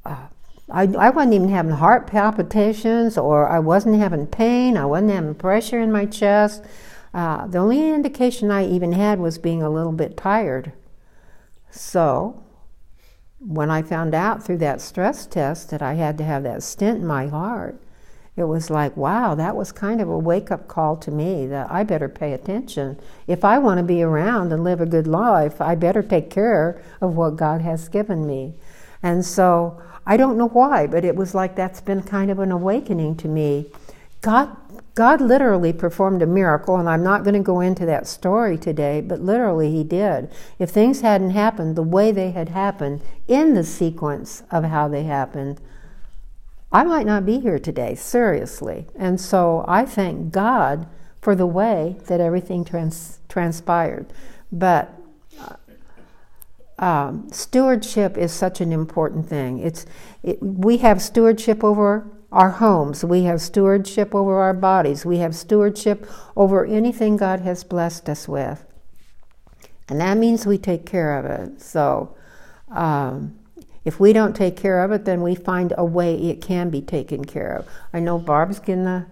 [0.06, 0.28] uh,
[0.72, 4.78] I, I wasn't even having heart palpitations or I wasn't having pain.
[4.78, 6.64] I wasn't having pressure in my chest.
[7.14, 10.72] Uh, the only indication I even had was being a little bit tired.
[11.70, 12.46] So,
[13.40, 17.00] when I found out through that stress test that I had to have that stent
[17.00, 17.80] in my heart,
[18.36, 21.72] it was like, wow, that was kind of a wake up call to me that
[21.72, 23.00] I better pay attention.
[23.26, 26.80] If I want to be around and live a good life, I better take care
[27.02, 28.54] of what God has given me.
[29.02, 32.52] And so I don't know why, but it was like that's been kind of an
[32.52, 33.72] awakening to me.
[34.22, 34.56] God
[34.98, 39.00] God literally performed a miracle, and I'm not going to go into that story today,
[39.00, 40.28] but literally He did.
[40.58, 45.04] If things hadn't happened the way they had happened in the sequence of how they
[45.04, 45.62] happened,
[46.72, 48.88] I might not be here today, seriously.
[48.96, 50.88] And so I thank God
[51.22, 54.08] for the way that everything trans- transpired.
[54.52, 55.00] But
[55.40, 59.60] uh, um, stewardship is such an important thing.
[59.60, 59.86] It's
[60.24, 63.04] it, we have stewardship over our homes.
[63.04, 65.06] We have stewardship over our bodies.
[65.06, 66.06] We have stewardship
[66.36, 68.66] over anything God has blessed us with.
[69.90, 71.62] And that means we take care of it.
[71.62, 72.16] So,
[72.70, 73.40] um,
[73.86, 76.82] if we don't take care of it, then we find a way it can be
[76.82, 77.68] taken care of.
[77.94, 79.06] I know Barb's getting, the,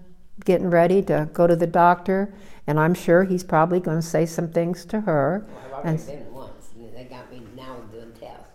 [0.44, 2.34] getting ready to go to the doctor,
[2.68, 5.46] and I'm sure he's probably going to say some things to her.
[5.48, 8.50] Well, I've already and, been once, and they got me now doing tests.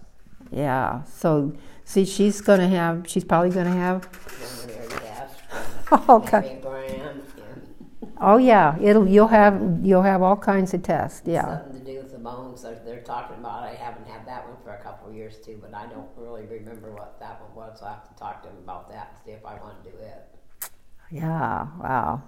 [0.51, 1.55] Yeah, so
[1.91, 4.09] See, she's going to have, she's probably going to have.
[6.09, 6.61] okay.
[8.21, 11.23] Oh yeah, it'll you'll have you'll have all kinds of tests.
[11.27, 11.63] Yeah.
[11.65, 12.63] Something to do with the bones.
[12.63, 13.65] They're, they're talking about.
[13.65, 16.45] I haven't had that one for a couple of years too, but I don't really
[16.45, 17.81] remember what that one was.
[17.81, 19.91] So I have to talk to him about that and see if I want to
[19.91, 20.71] do it.
[21.11, 21.67] Yeah.
[21.81, 22.23] Wow.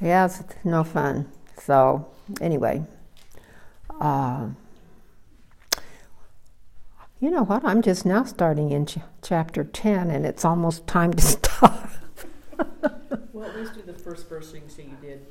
[0.00, 1.30] Yeah, it's no fun.
[1.58, 2.08] So
[2.40, 2.86] anyway.
[4.00, 4.46] Uh,
[7.20, 7.64] you know what?
[7.64, 11.90] I'm just now starting in ch- chapter 10 and it's almost time to stop.
[13.32, 15.26] well, at least do the first verse so you see you did.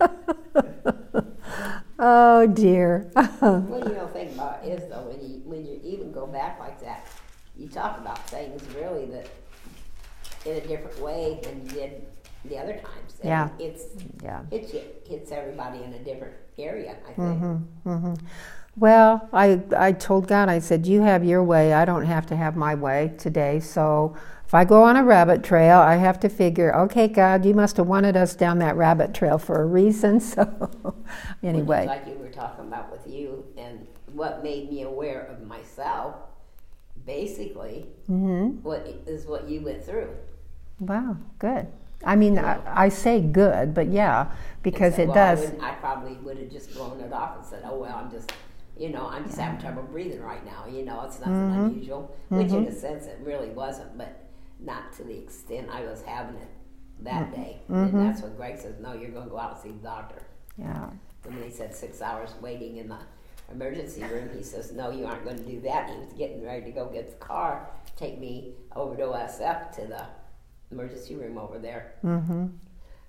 [1.98, 3.10] oh dear.
[3.14, 6.58] what do you know think about is though when you when you even go back
[6.58, 7.06] like that,
[7.56, 9.28] you talk about things really that
[10.46, 12.06] in a different way than you did
[12.44, 13.18] the other times.
[13.20, 13.48] And yeah.
[13.58, 13.84] It's
[14.22, 14.42] yeah.
[14.50, 17.18] It hits everybody in a different area, I think.
[17.18, 18.14] Mm-hmm, mm-hmm.
[18.78, 21.72] Well, I, I told God, I said, You have your way.
[21.72, 23.58] I don't have to have my way today.
[23.58, 24.16] So
[24.46, 27.76] if I go on a rabbit trail, I have to figure, okay, God, you must
[27.76, 30.20] have wanted us down that rabbit trail for a reason.
[30.28, 30.94] So
[31.42, 31.86] anyway.
[31.86, 36.14] like you were talking about with you and what made me aware of myself,
[37.04, 38.62] basically, mm-hmm.
[38.62, 40.10] what is what you went through.
[40.78, 41.66] Wow, good.
[42.04, 44.30] I mean, I, I, say good, but yeah,
[44.62, 45.52] because so, it well, does.
[45.60, 48.32] I, I probably would have just blown it off and said, oh, well, I'm just
[48.78, 50.66] you know, I'm just having trouble breathing right now.
[50.70, 51.64] You know, it's nothing mm-hmm.
[51.64, 52.56] unusual, which mm-hmm.
[52.58, 54.28] in a sense it really wasn't, but
[54.60, 56.48] not to the extent I was having it
[57.00, 57.42] that mm-hmm.
[57.42, 57.62] day.
[57.68, 58.06] And mm-hmm.
[58.06, 60.22] that's what Greg says, no, you're going to go out and see the doctor.
[60.56, 60.90] Yeah.
[61.24, 62.98] And when he said six hours waiting in the
[63.50, 65.90] emergency room, he says, no, you aren't going to do that.
[65.90, 69.86] He was getting ready to go get the car, take me over to OSF to
[69.86, 70.06] the
[70.70, 71.94] emergency room over there.
[72.04, 72.46] Mm-hmm.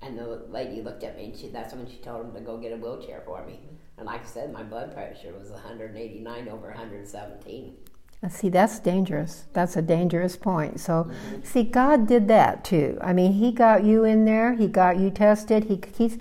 [0.01, 2.57] And the lady looked at me, and she, that's when she told him to go
[2.57, 3.59] get a wheelchair for me.
[3.97, 7.75] And like I said, my blood pressure was 189 over 117.
[8.29, 9.45] See, that's dangerous.
[9.53, 10.79] That's a dangerous point.
[10.81, 11.43] So, mm-hmm.
[11.43, 12.97] see, God did that too.
[13.01, 14.53] I mean, He got you in there.
[14.55, 15.65] He got you tested.
[15.65, 16.17] He, he's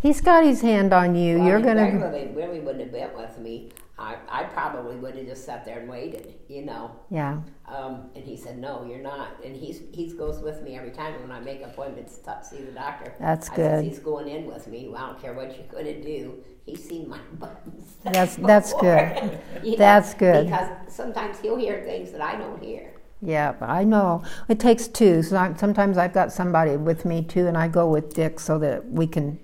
[0.00, 1.38] He's got His hand on you.
[1.38, 2.10] Well, You're I mean, gonna.
[2.10, 3.70] Really, really wouldn't have been with me.
[3.98, 6.92] I, I probably would have just sat there and waited, you know.
[7.10, 7.40] Yeah.
[7.68, 11.20] Um, and he said, "No, you're not." And he's he goes with me every time
[11.20, 13.14] when I make appointments to see the doctor.
[13.20, 13.64] That's I good.
[13.64, 14.88] Said, he's going in with me.
[14.88, 16.42] Well, I don't care what you're going to do.
[16.64, 17.96] He's seen my buttons.
[18.04, 19.38] That's that's good.
[19.62, 20.46] You know, That's good.
[20.46, 22.94] Because sometimes he'll hear things that I don't hear.
[23.20, 24.24] Yeah, I know.
[24.48, 25.22] It takes two.
[25.22, 28.90] So sometimes I've got somebody with me too, and I go with Dick so that
[28.90, 29.38] we can.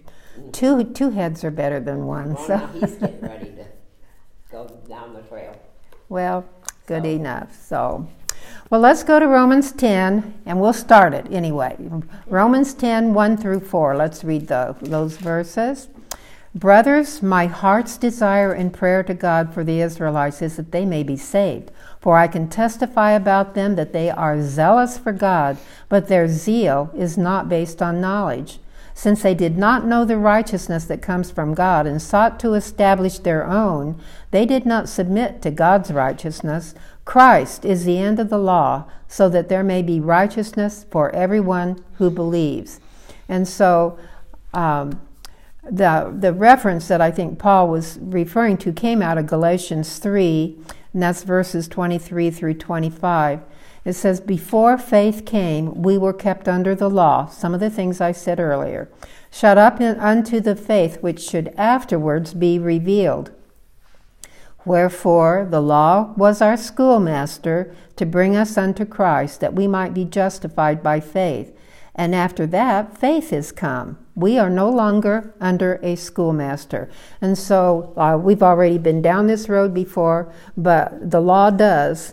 [0.53, 2.35] Two two heads are better than one.
[2.35, 3.67] Well, So he's getting ready to
[4.51, 5.55] go down the trail.
[6.09, 6.45] well,
[6.87, 7.55] good So- enough.
[7.67, 8.07] So,
[8.71, 11.77] well, let's go to Romans ten, and we'll start it anyway.
[12.27, 13.97] Romans 10, 1 through four.
[13.97, 15.89] Let's read the, those verses.
[16.55, 21.03] Brothers, my heart's desire and prayer to God for the Israelites is that they may
[21.03, 21.71] be saved.
[22.01, 26.91] For I can testify about them that they are zealous for God, but their zeal
[26.97, 28.61] is not based on knowledge.
[28.99, 33.21] Since they did not know the righteousness that comes from God and sought to establish
[33.21, 33.97] their own,
[34.33, 36.75] they did not submit to God's righteousness.
[37.05, 41.85] Christ is the end of the law, so that there may be righteousness for everyone
[41.99, 42.81] who believes.
[43.29, 43.97] And so,
[44.53, 45.01] um,
[45.63, 50.59] the the reference that I think Paul was referring to came out of Galatians 3,
[50.93, 53.43] and that's verses 23 through 25.
[53.89, 58.03] It says, Before faith came, we were kept under the law, some of the things
[58.03, 58.91] I said earlier,
[59.31, 63.31] shut up unto the faith which should afterwards be revealed.
[64.67, 70.05] Wherefore the law was our schoolmaster to bring us unto Christ, that we might be
[70.05, 71.57] justified by faith.
[71.95, 73.97] And after that, faith is come.
[74.15, 76.91] We are no longer under a schoolmaster.
[77.23, 82.13] And so uh, we've already been down this road before, but the law does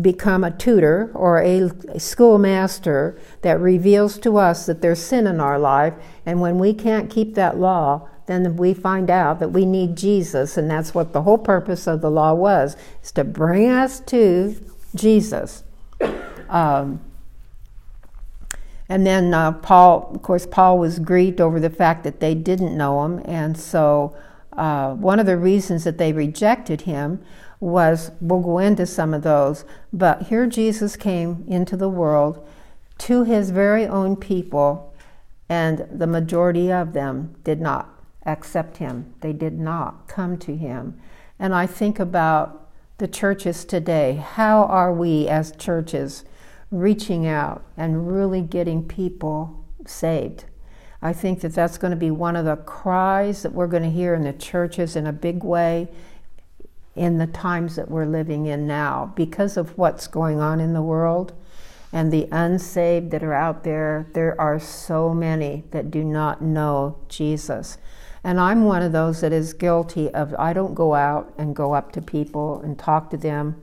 [0.00, 5.58] become a tutor or a, schoolmaster that reveals to us that there's sin in our
[5.58, 5.94] life.
[6.24, 10.56] And when we can't keep that law, then we find out that we need Jesus,
[10.56, 14.56] and that's what the whole purpose of the law was, is to bring us to
[14.96, 15.62] Jesus.
[16.48, 17.00] Um,
[18.88, 22.76] and then uh, Paul, of course, Paul was grieved over the fact that they didn't
[22.76, 24.16] know him, and so
[24.52, 27.22] uh, one of the reasons that they rejected him
[27.60, 32.46] was we'll go into some of those, but here Jesus came into the world
[32.98, 34.94] to his very own people,
[35.48, 37.88] and the majority of them did not
[38.24, 39.14] accept him.
[39.20, 40.98] They did not come to him.
[41.38, 44.14] And I think about the churches today.
[44.14, 46.24] How are we as churches
[46.70, 50.46] reaching out and really getting people saved?
[51.02, 53.90] I think that that's going to be one of the cries that we're going to
[53.90, 55.88] hear in the churches in a big way
[56.96, 60.82] in the times that we're living in now because of what's going on in the
[60.82, 61.32] world
[61.92, 64.06] and the unsaved that are out there.
[64.12, 67.78] There are so many that do not know Jesus.
[68.24, 71.74] And I'm one of those that is guilty of I don't go out and go
[71.74, 73.62] up to people and talk to them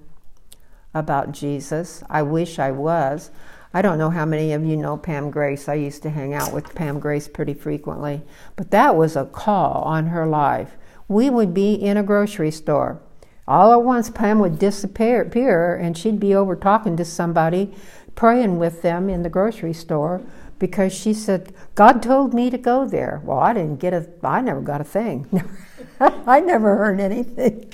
[0.94, 2.04] about Jesus.
[2.10, 3.30] I wish I was.
[3.74, 5.68] I don't know how many of you know Pam Grace.
[5.68, 8.22] I used to hang out with Pam Grace pretty frequently.
[8.56, 10.78] But that was a call on her life.
[11.08, 13.02] We would be in a grocery store.
[13.48, 17.74] All at once, Pam would disappear and she'd be over talking to somebody,
[18.16, 20.22] praying with them in the grocery store
[20.60, 23.22] because she said, God told me to go there.
[23.26, 25.28] Well, I didn't get a, I never got a thing.
[26.00, 27.70] I never heard anything.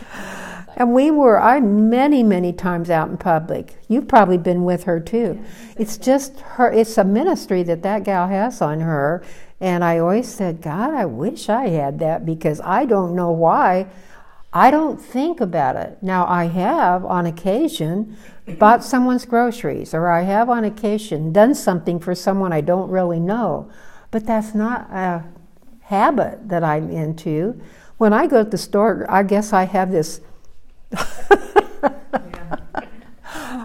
[0.76, 3.76] And we were, I many, many times out in public.
[3.88, 5.43] You've probably been with her too.
[5.78, 9.24] It's just her, it's a ministry that that gal has on her.
[9.59, 13.88] And I always said, God, I wish I had that because I don't know why.
[14.52, 16.00] I don't think about it.
[16.02, 18.18] Now, I have on occasion
[18.58, 23.20] bought someone's groceries, or I have on occasion done something for someone I don't really
[23.20, 23.70] know,
[24.10, 25.26] but that's not a
[25.82, 27.62] habit that I'm into.
[27.97, 30.22] When I go to the store, I guess I have this.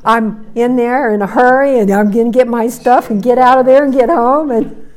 [0.06, 3.38] I'm in there in a hurry and I'm going to get my stuff and get
[3.38, 4.92] out of there and get home, and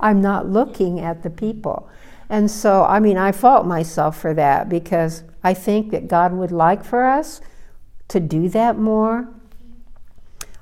[0.00, 1.88] I'm not looking at the people.
[2.28, 6.52] And so, I mean, I fault myself for that because I think that God would
[6.52, 7.40] like for us
[8.08, 9.28] to do that more.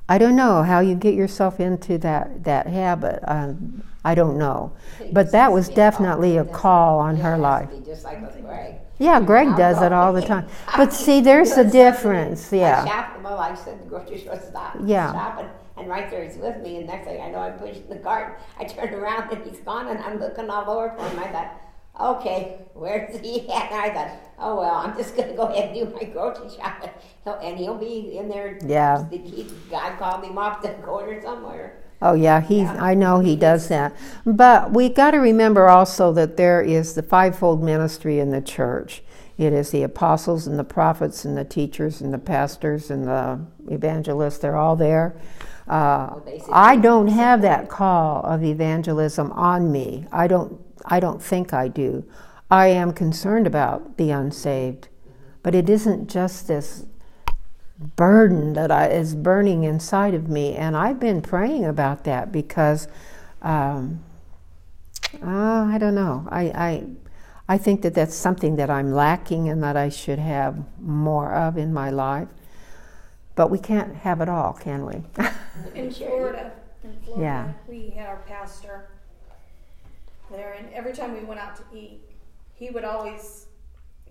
[0.08, 3.20] I don't know how you get yourself into that, that habit.
[3.26, 4.72] Um, I don't know.
[5.12, 7.68] But that was definitely a call on her life.
[7.84, 8.74] Just like with Greg.
[8.98, 10.46] Yeah, Greg does it all the time.
[10.76, 12.52] But see, there's a difference.
[12.52, 12.84] I Yeah.
[12.86, 14.76] shop, well, I said the grocery store stop.
[14.84, 15.12] Yeah.
[15.12, 17.98] Shopping, and right there he's with me, and next thing I know, I'm pushing the
[17.98, 18.40] cart.
[18.58, 21.18] I turn around and he's gone, and I'm looking all over for him.
[21.18, 21.60] I thought,
[22.00, 23.72] okay, where's he at?
[23.72, 26.90] And I thought, oh well, I'm just gonna go ahead and do my grocery shopping,
[27.24, 28.58] he'll, and he'll be in there.
[28.64, 29.08] Yeah.
[29.10, 31.82] He, God called him off the corner somewhere.
[32.02, 32.68] Oh yeah, he's.
[32.68, 33.96] I know he does that.
[34.26, 39.02] But we got to remember also that there is the fivefold ministry in the church,
[39.38, 43.40] It is the apostles and the prophets and the teachers and the pastors and the
[43.70, 44.38] evangelists.
[44.38, 45.16] They're all there.
[45.66, 46.20] Uh,
[46.52, 50.06] I don't have that call of evangelism on me.
[50.12, 50.60] I don't.
[50.86, 52.04] I don't think I do.
[52.50, 54.88] I am concerned about the unsaved,
[55.42, 56.86] but it isn't just this
[57.78, 62.88] burden that I, is burning inside of me, and I've been praying about that because
[63.42, 64.02] um,
[65.22, 66.26] uh, I don't know.
[66.30, 66.84] I, I
[67.48, 71.56] I think that that's something that I'm lacking and that I should have more of
[71.56, 72.28] in my life.
[73.36, 74.94] But we can't have it all, can we?
[75.74, 77.52] in Florida, in Florida, yeah.
[77.68, 78.88] we had our pastor
[80.30, 82.00] there, and every time we went out to eat,
[82.54, 83.46] he would always,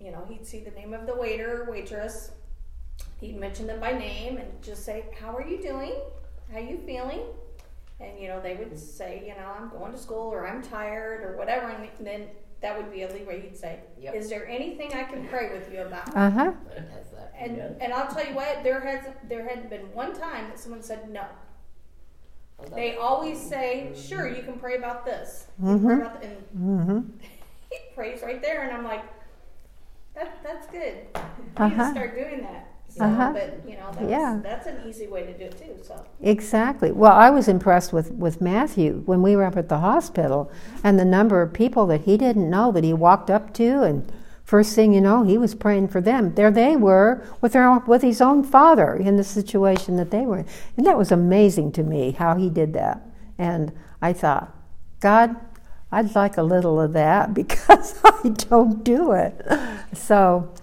[0.00, 2.32] you know, he'd see the name of the waiter or waitress,
[3.20, 5.94] he'd mention them by name and just say, "How are you doing?
[6.52, 7.22] How you feeling?"
[7.98, 11.22] And you know, they would say, "You know, I'm going to school or I'm tired
[11.24, 12.28] or whatever," and then
[12.60, 13.40] that would be a leeway.
[13.40, 14.14] He'd say, yep.
[14.14, 16.52] "Is there anything I can pray with you about?" Uh huh.
[17.38, 20.82] And and I'll tell you what, there has there hadn't been one time that someone
[20.82, 21.24] said no.
[22.74, 25.86] They always say, "Sure, you can pray about this." Mm-hmm.
[25.86, 27.00] Pray about the, and mm-hmm.
[27.70, 29.04] he prays right there, and I'm like,
[30.14, 30.94] "That that's good.
[31.14, 31.20] You
[31.56, 31.68] uh-huh.
[31.68, 33.32] need to start doing that." So, uh-huh.
[33.34, 34.40] but you know, that's, yeah.
[34.42, 35.76] that's an easy way to do it too.
[35.82, 36.92] So exactly.
[36.92, 40.50] Well, I was impressed with with Matthew when we were up at the hospital,
[40.82, 44.10] and the number of people that he didn't know that he walked up to, and
[44.46, 46.34] first thing you know, he was praying for them.
[46.34, 50.38] There they were with their with his own father in the situation that they were
[50.38, 53.02] in, and that was amazing to me how he did that.
[53.36, 54.56] And I thought,
[55.00, 55.36] God,
[55.92, 59.44] I'd like a little of that because I don't do it.
[59.92, 60.54] So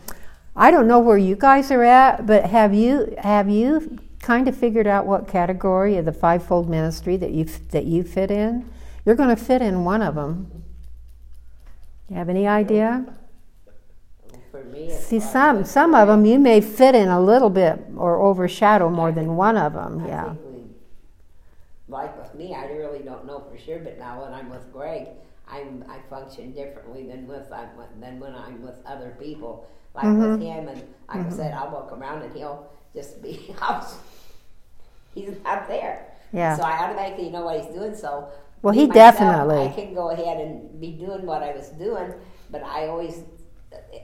[0.56, 4.56] I don't know where you guys are at, but have you have you kind of
[4.56, 8.70] figured out what category of the fivefold ministry that you that you fit in?
[9.06, 10.64] You're going to fit in one of them.
[12.10, 13.06] You have any idea?
[14.72, 18.90] Me, See, some some of them you may fit in a little bit or overshadow
[18.90, 20.06] more than one of them.
[20.06, 20.36] Yeah.
[21.88, 25.08] like with me, I really don't know for sure, but now when I'm with Greg,
[25.48, 30.06] I'm I function differently than with I'm with, than when I'm with other people like
[30.06, 30.32] mm-hmm.
[30.32, 30.68] with him.
[30.68, 31.34] And like mm-hmm.
[31.34, 33.32] I said, I'll walk around and he'll just be,
[35.16, 36.08] he's not there.
[36.32, 36.58] Yeah.
[36.58, 37.96] So I automatically know what he's doing.
[37.96, 38.30] So
[38.62, 39.68] well, he myself, definitely.
[39.68, 42.14] I can go ahead and be doing what I was doing,
[42.50, 43.24] but I always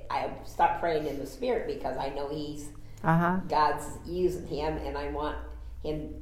[0.09, 2.69] I start praying in the spirit because I know he's
[3.03, 3.37] uh-huh.
[3.47, 5.37] God's using him, and I want
[5.83, 6.15] him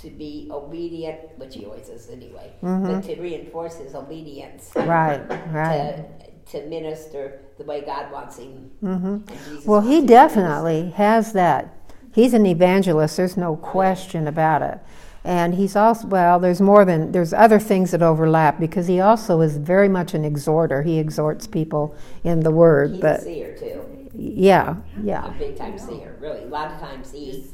[0.00, 2.86] to be obedient, which he always is anyway, mm-hmm.
[2.86, 4.70] but to reinforce his obedience.
[4.74, 5.20] Right,
[5.50, 6.04] right.
[6.46, 8.70] To, to minister the way God wants him.
[8.82, 9.68] Mm-hmm.
[9.68, 11.72] Well, he definitely has that.
[12.14, 13.16] He's an evangelist.
[13.16, 14.78] There's no question about it.
[15.26, 16.38] And he's also well.
[16.38, 20.24] There's more than there's other things that overlap because he also is very much an
[20.24, 20.84] exhorter.
[20.84, 22.92] He exhorts people in the Word.
[22.92, 24.08] He's but a seer too.
[24.14, 25.26] Yeah, yeah.
[25.26, 26.44] A big time seer, really.
[26.44, 27.44] A lot of times he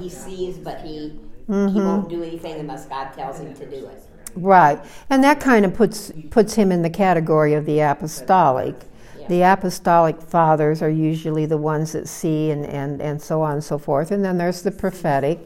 [0.00, 1.72] he sees, but he mm-hmm.
[1.72, 4.02] he won't do anything unless God tells him to do it.
[4.34, 8.74] Right, and that kind of puts puts him in the category of the apostolic.
[9.28, 13.62] The apostolic fathers are usually the ones that see and, and, and so on and
[13.62, 14.10] so forth.
[14.10, 15.38] And then there's the prophetic.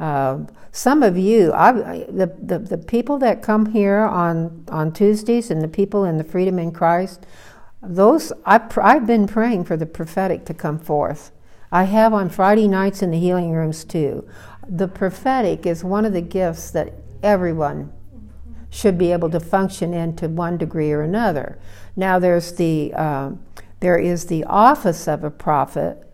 [0.00, 0.38] Uh,
[0.72, 1.72] some of you, I,
[2.08, 6.24] the, the, the people that come here on, on Tuesdays and the people in the
[6.24, 7.26] Freedom in Christ,
[7.82, 11.32] those I, I've been praying for the prophetic to come forth.
[11.70, 14.26] I have on Friday nights in the healing rooms too.
[14.66, 17.92] The prophetic is one of the gifts that everyone
[18.70, 21.58] should be able to function in to one degree or another.
[21.96, 23.32] Now there's the uh,
[23.80, 26.06] there is the office of a prophet.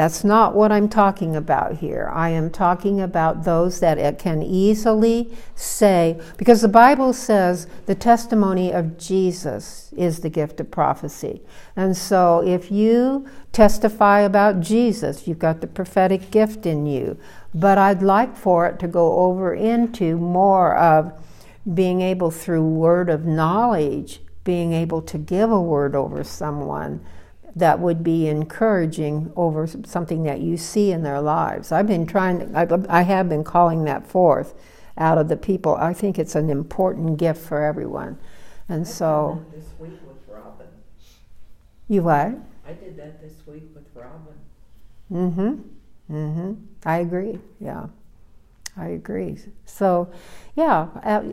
[0.00, 2.10] That's not what I'm talking about here.
[2.10, 8.72] I am talking about those that can easily say, because the Bible says the testimony
[8.72, 11.42] of Jesus is the gift of prophecy.
[11.76, 17.18] And so if you testify about Jesus, you've got the prophetic gift in you.
[17.54, 21.12] But I'd like for it to go over into more of
[21.74, 27.04] being able through word of knowledge, being able to give a word over someone
[27.56, 31.72] that would be encouraging over something that you see in their lives.
[31.72, 34.54] I've been trying, to, I, have been calling that forth
[34.96, 35.74] out of the people.
[35.74, 38.18] I think it's an important gift for everyone.
[38.68, 39.44] And so.
[39.52, 40.68] this week with Robin.
[41.88, 42.34] You what?
[42.66, 44.34] I did that this week with Robin.
[45.12, 46.14] Mm hmm.
[46.14, 46.52] Mm hmm.
[46.84, 47.40] I agree.
[47.58, 47.86] Yeah.
[48.76, 49.38] I agree.
[49.66, 50.10] So,
[50.54, 50.88] yeah,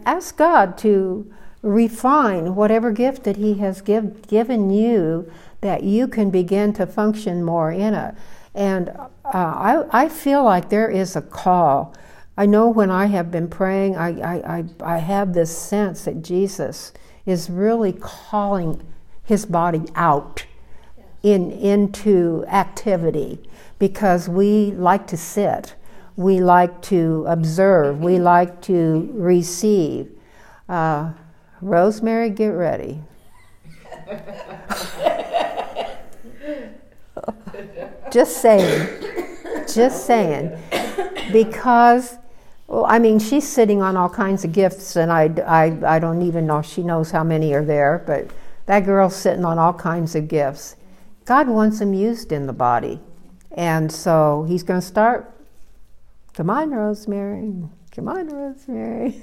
[0.05, 5.31] ask God to refine whatever gift that He has give, given you
[5.61, 8.15] that you can begin to function more in it.
[8.53, 11.95] And uh, I, I feel like there is a call.
[12.37, 16.21] I know when I have been praying, I, I, I, I have this sense that
[16.21, 16.93] Jesus
[17.25, 18.81] is really calling
[19.23, 20.45] his body out
[21.23, 23.39] in, into activity
[23.79, 25.75] because we like to sit,
[26.15, 30.09] we like to observe, we like to receive.
[30.69, 31.13] Uh,
[31.61, 33.01] Rosemary, get ready.
[38.11, 38.87] Just saying.
[39.73, 40.57] Just saying.
[41.31, 42.17] Because,
[42.67, 46.21] well, I mean, she's sitting on all kinds of gifts, and I, I, I don't
[46.21, 48.29] even know she knows how many are there, but
[48.65, 50.75] that girl's sitting on all kinds of gifts.
[51.25, 52.99] God wants them used in the body.
[53.51, 55.33] And so he's going to start.
[56.33, 57.63] Come on, Rosemary.
[57.91, 59.21] Come on, Rosemary.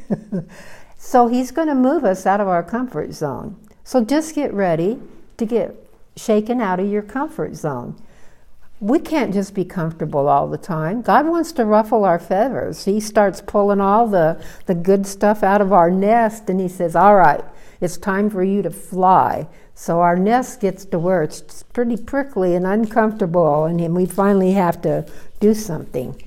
[0.99, 3.57] so he's going to move us out of our comfort zone.
[3.85, 5.01] So just get ready
[5.37, 5.84] to get
[6.17, 8.01] shaken out of your comfort zone.
[8.81, 11.01] We can't just be comfortable all the time.
[11.03, 12.85] God wants to ruffle our feathers.
[12.85, 16.95] He starts pulling all the, the good stuff out of our nest and He says,
[16.95, 17.43] All right,
[17.81, 19.47] it's time for you to fly.
[19.75, 24.81] So our nest gets to where it's pretty prickly and uncomfortable, and we finally have
[24.83, 25.05] to
[25.41, 26.23] do something.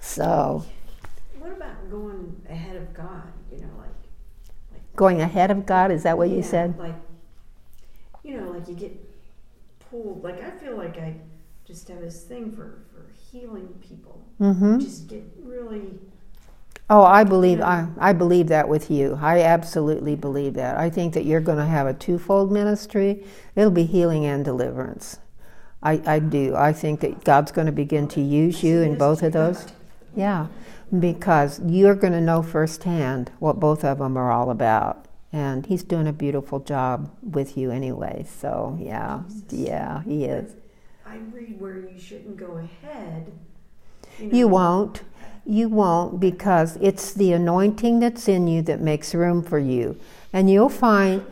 [0.00, 0.64] So.
[1.38, 3.22] What about going ahead of God?
[3.50, 3.88] You know, like.
[4.72, 5.90] like going ahead of God?
[5.90, 6.78] Is that what yeah, you said?
[6.78, 6.94] Like,
[8.22, 9.01] you know, like you get
[9.92, 10.24] pulled.
[10.24, 11.14] Like I feel like I
[11.64, 14.26] just have this thing for for healing people.
[14.40, 14.80] Mm-hmm.
[14.80, 16.00] Just get really.
[16.90, 19.18] Oh, I believe I, I believe that with you.
[19.22, 20.76] I absolutely believe that.
[20.76, 23.24] I think that you're going to have a twofold ministry.
[23.54, 25.18] It'll be healing and deliverance.
[25.82, 26.54] I, I do.
[26.54, 29.66] I think that God's going to begin to use you in both of those.
[30.14, 30.48] Yeah,
[30.96, 35.06] because you're going to know firsthand what both of them are all about.
[35.32, 38.26] And he's doing a beautiful job with you anyway.
[38.28, 40.54] So, yeah, yeah, he is.
[41.06, 43.32] I read where you shouldn't go ahead.
[44.18, 44.38] You, know.
[44.38, 45.02] you won't.
[45.44, 49.98] You won't because it's the anointing that's in you that makes room for you.
[50.32, 51.24] And you'll find,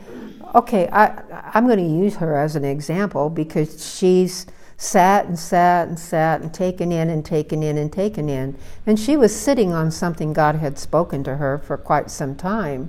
[0.54, 1.22] okay, I,
[1.54, 4.46] I'm going to use her as an example because she's
[4.76, 8.56] sat and sat and sat and taken in and taken in and taken in.
[8.86, 12.88] And she was sitting on something God had spoken to her for quite some time.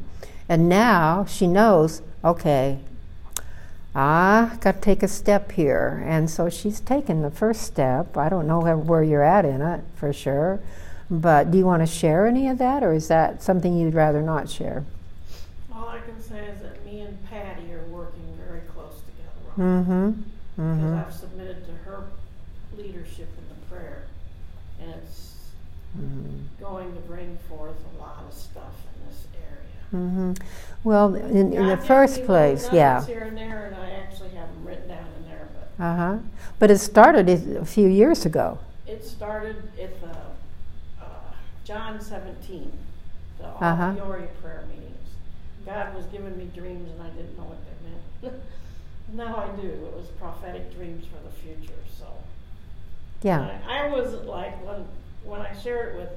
[0.52, 2.80] And now she knows, okay,
[3.96, 6.04] I got to take a step here.
[6.06, 8.18] And so she's taken the first step.
[8.18, 10.60] I don't know where you're at in it for sure.
[11.10, 14.22] But do you want to share any of that, or is that something you'd rather
[14.22, 14.84] not share?
[15.74, 19.72] All I can say is that me and Patty are working very close together.
[19.72, 20.10] Mm-hmm.
[20.62, 20.90] Mm-hmm.
[20.92, 22.08] Because I've submitted to her
[22.76, 24.04] leadership in the prayer,
[24.82, 25.38] and it's
[25.98, 26.62] mm-hmm.
[26.62, 28.81] going to bring forth a lot of stuff in this area.
[29.94, 30.34] Mm-hmm.
[30.84, 33.06] Well, in, in the first place, yeah.
[33.06, 35.84] Here and there, and I actually have them written down in there, but.
[35.84, 36.18] Uh huh.
[36.60, 38.60] But it started a few years ago.
[38.88, 40.10] It started at the
[41.02, 41.06] uh,
[41.66, 42.72] John 17,
[43.38, 43.94] the uh-huh.
[43.94, 45.10] Peoria prayer meetings.
[45.66, 48.42] God was giving me dreams, and I didn't know what they meant.
[49.14, 49.68] Now I do.
[49.68, 51.78] It was prophetic dreams for the future.
[51.98, 52.06] So
[53.22, 54.86] yeah, I, I was like when
[55.24, 56.10] when I shared it with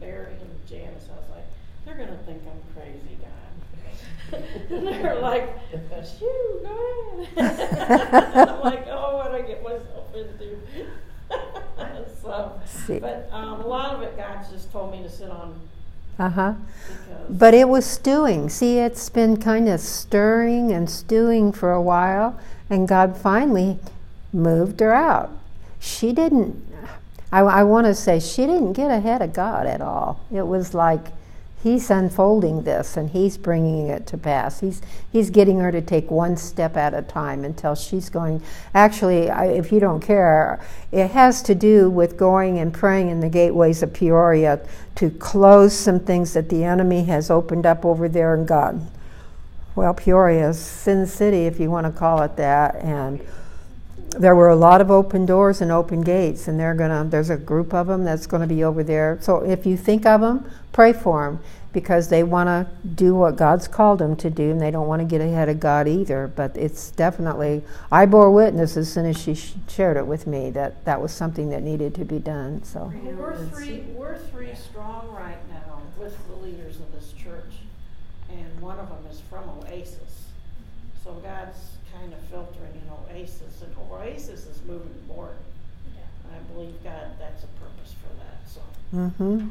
[0.00, 1.44] Barry and Janice, I was like,
[1.86, 4.42] they're gonna think I'm crazy, God.
[4.70, 5.58] and they're like,
[6.04, 8.48] shoo, go ahead.
[8.48, 10.58] I'm like, oh, what I get myself into.
[12.22, 12.60] so,
[13.00, 15.58] but um, a lot of it, God just told me to sit on
[16.18, 16.54] uh huh.
[17.28, 18.48] But it was stewing.
[18.48, 22.38] See, it's been kind of stirring and stewing for a while,
[22.70, 23.78] and God finally
[24.32, 25.30] moved her out.
[25.78, 26.64] She didn't,
[27.30, 30.20] I, I want to say, she didn't get ahead of God at all.
[30.32, 31.06] It was like,
[31.62, 34.60] he's unfolding this and he's bringing it to pass.
[34.60, 38.42] He's he's getting her to take one step at a time until she's going.
[38.74, 40.60] Actually, I, if you don't care,
[40.92, 44.60] it has to do with going and praying in the gateways of Peoria
[44.96, 48.86] to close some things that the enemy has opened up over there in God.
[49.74, 53.20] Well, Peoria is Sin City, if you want to call it that, and
[54.10, 57.04] there were a lot of open doors and open gates, and they're gonna.
[57.04, 59.18] There's a group of them that's going to be over there.
[59.20, 61.40] So if you think of them, pray for them
[61.72, 65.00] because they want to do what God's called them to do, and they don't want
[65.00, 66.26] to get ahead of God either.
[66.26, 67.62] But it's definitely.
[67.92, 71.12] I bore witness as soon as she sh- shared it with me that that was
[71.12, 72.62] something that needed to be done.
[72.64, 73.80] So we're three.
[73.94, 77.52] We're three strong right now with the leaders of this church,
[78.30, 80.24] and one of them is from Oasis.
[81.04, 85.30] So God's kind of filtering in Oasis, and Oasis is moving more.
[85.94, 86.36] Yeah.
[86.36, 88.48] I believe God, that's a purpose for that.
[88.48, 88.60] So.
[88.94, 89.48] Mm-hmm.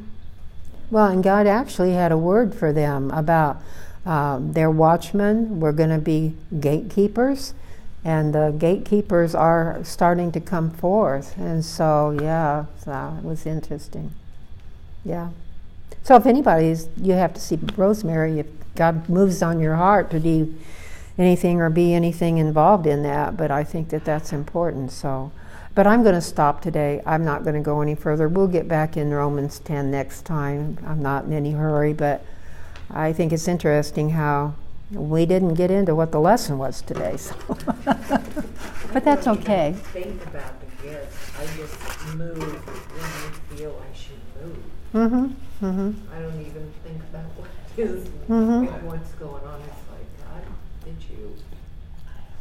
[0.90, 3.60] Well, and God actually had a word for them about
[4.04, 7.54] um, their watchmen were going to be gatekeepers,
[8.04, 11.36] and the gatekeepers are starting to come forth.
[11.36, 14.12] And so, yeah, so it was interesting.
[15.04, 15.30] Yeah.
[16.04, 20.20] So, if anybody's, you have to see Rosemary, if God moves on your heart to
[20.20, 20.54] do
[21.18, 24.90] anything or be anything involved in that, but I think that that's important.
[24.92, 25.32] So,
[25.74, 27.02] but I'm going to stop today.
[27.06, 28.28] I'm not going to go any further.
[28.28, 30.78] We'll get back in Romans 10 next time.
[30.86, 32.24] I'm not in any hurry, but
[32.90, 34.54] I think it's interesting how
[34.92, 37.16] we didn't get into what the lesson was today.
[37.16, 37.34] So.
[37.84, 39.74] but that's okay.
[39.92, 41.30] Think about the gifts.
[41.38, 44.58] I just move when I feel I should move.
[44.94, 45.66] Mm-hmm.
[45.66, 46.14] Mm-hmm.
[46.14, 48.82] I don't even think about what is Mhm.
[48.82, 49.60] what's going on.
[49.60, 50.42] It's like God,
[50.84, 51.34] did you?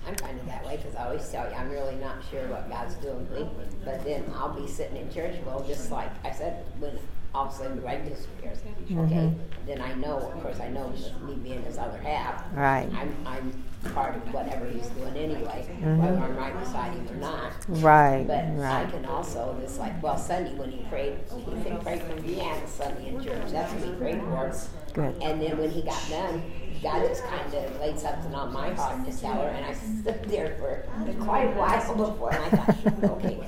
[0.07, 2.69] I'm kind of that way because I always tell you I'm really not sure what
[2.69, 3.49] God's doing with me.
[3.83, 6.99] But then I'll be sitting in church, well, just like I said, when
[7.35, 8.59] all of a sudden the right disappears.
[8.59, 8.99] Mm-hmm.
[8.99, 9.33] Okay,
[9.67, 10.93] then I know, of course, I know
[11.25, 12.43] me being his other half.
[12.53, 12.87] Right.
[12.95, 15.97] I'm, I'm part of whatever he's doing anyway, mm-hmm.
[15.97, 17.51] whether I'm right beside him or not.
[17.67, 18.25] Right.
[18.25, 22.13] But I can also just like well Sunday when he prayed he can pray for
[22.21, 23.51] Deanna Sunday in church.
[23.51, 24.55] That's what he prayed for.
[24.93, 25.21] Good.
[25.21, 26.41] And then when he got done,
[26.85, 30.23] God just kind of laid something on my heart to tell her, and I stood
[30.25, 30.85] there for
[31.19, 33.39] quite a while before, and I thought, okay,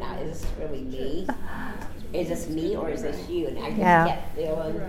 [0.00, 1.26] now is this really me?
[2.14, 3.48] Is this me or is this you?
[3.48, 4.06] And I just Yeah.
[4.06, 4.80] kept feeling,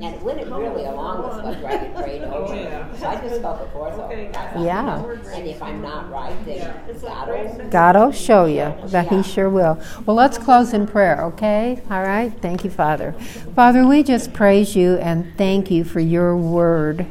[0.00, 2.88] and it went really along with what Greg had prayed over.
[2.98, 4.10] So I just felt the force over.
[4.10, 5.02] I thought, Yeah.
[5.34, 6.72] And if I'm not right, then
[7.02, 9.78] God will God will show you that He sure will.
[10.06, 11.82] Well, let's close in prayer, okay?
[11.90, 12.32] All right?
[12.40, 13.12] Thank you, Father.
[13.54, 17.06] Father, we just praise you and thank you for your word.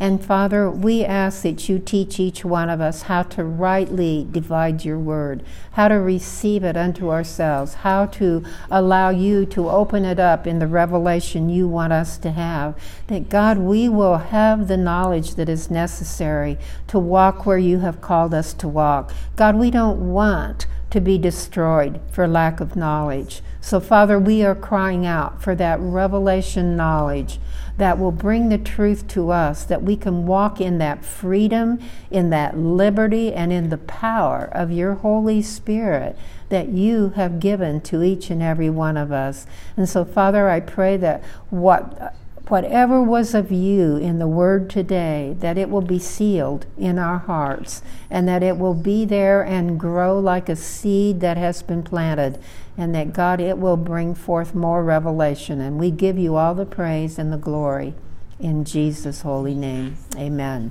[0.00, 4.84] And Father, we ask that you teach each one of us how to rightly divide
[4.84, 10.18] your word, how to receive it unto ourselves, how to allow you to open it
[10.18, 12.76] up in the revelation you want us to have.
[13.06, 18.00] That God, we will have the knowledge that is necessary to walk where you have
[18.00, 19.12] called us to walk.
[19.36, 23.42] God, we don't want to be destroyed for lack of knowledge.
[23.60, 27.38] So, Father, we are crying out for that revelation knowledge
[27.76, 32.30] that will bring the truth to us, that we can walk in that freedom, in
[32.30, 36.16] that liberty, and in the power of your Holy Spirit
[36.50, 39.46] that you have given to each and every one of us.
[39.76, 42.14] And so, Father, I pray that what
[42.48, 47.18] whatever was of you in the word today, that it will be sealed in our
[47.18, 51.82] hearts and that it will be there and grow like a seed that has been
[51.82, 52.38] planted.
[52.76, 55.60] And that God, it will bring forth more revelation.
[55.60, 57.94] And we give you all the praise and the glory
[58.38, 59.96] in Jesus' holy name.
[60.16, 60.62] Amen.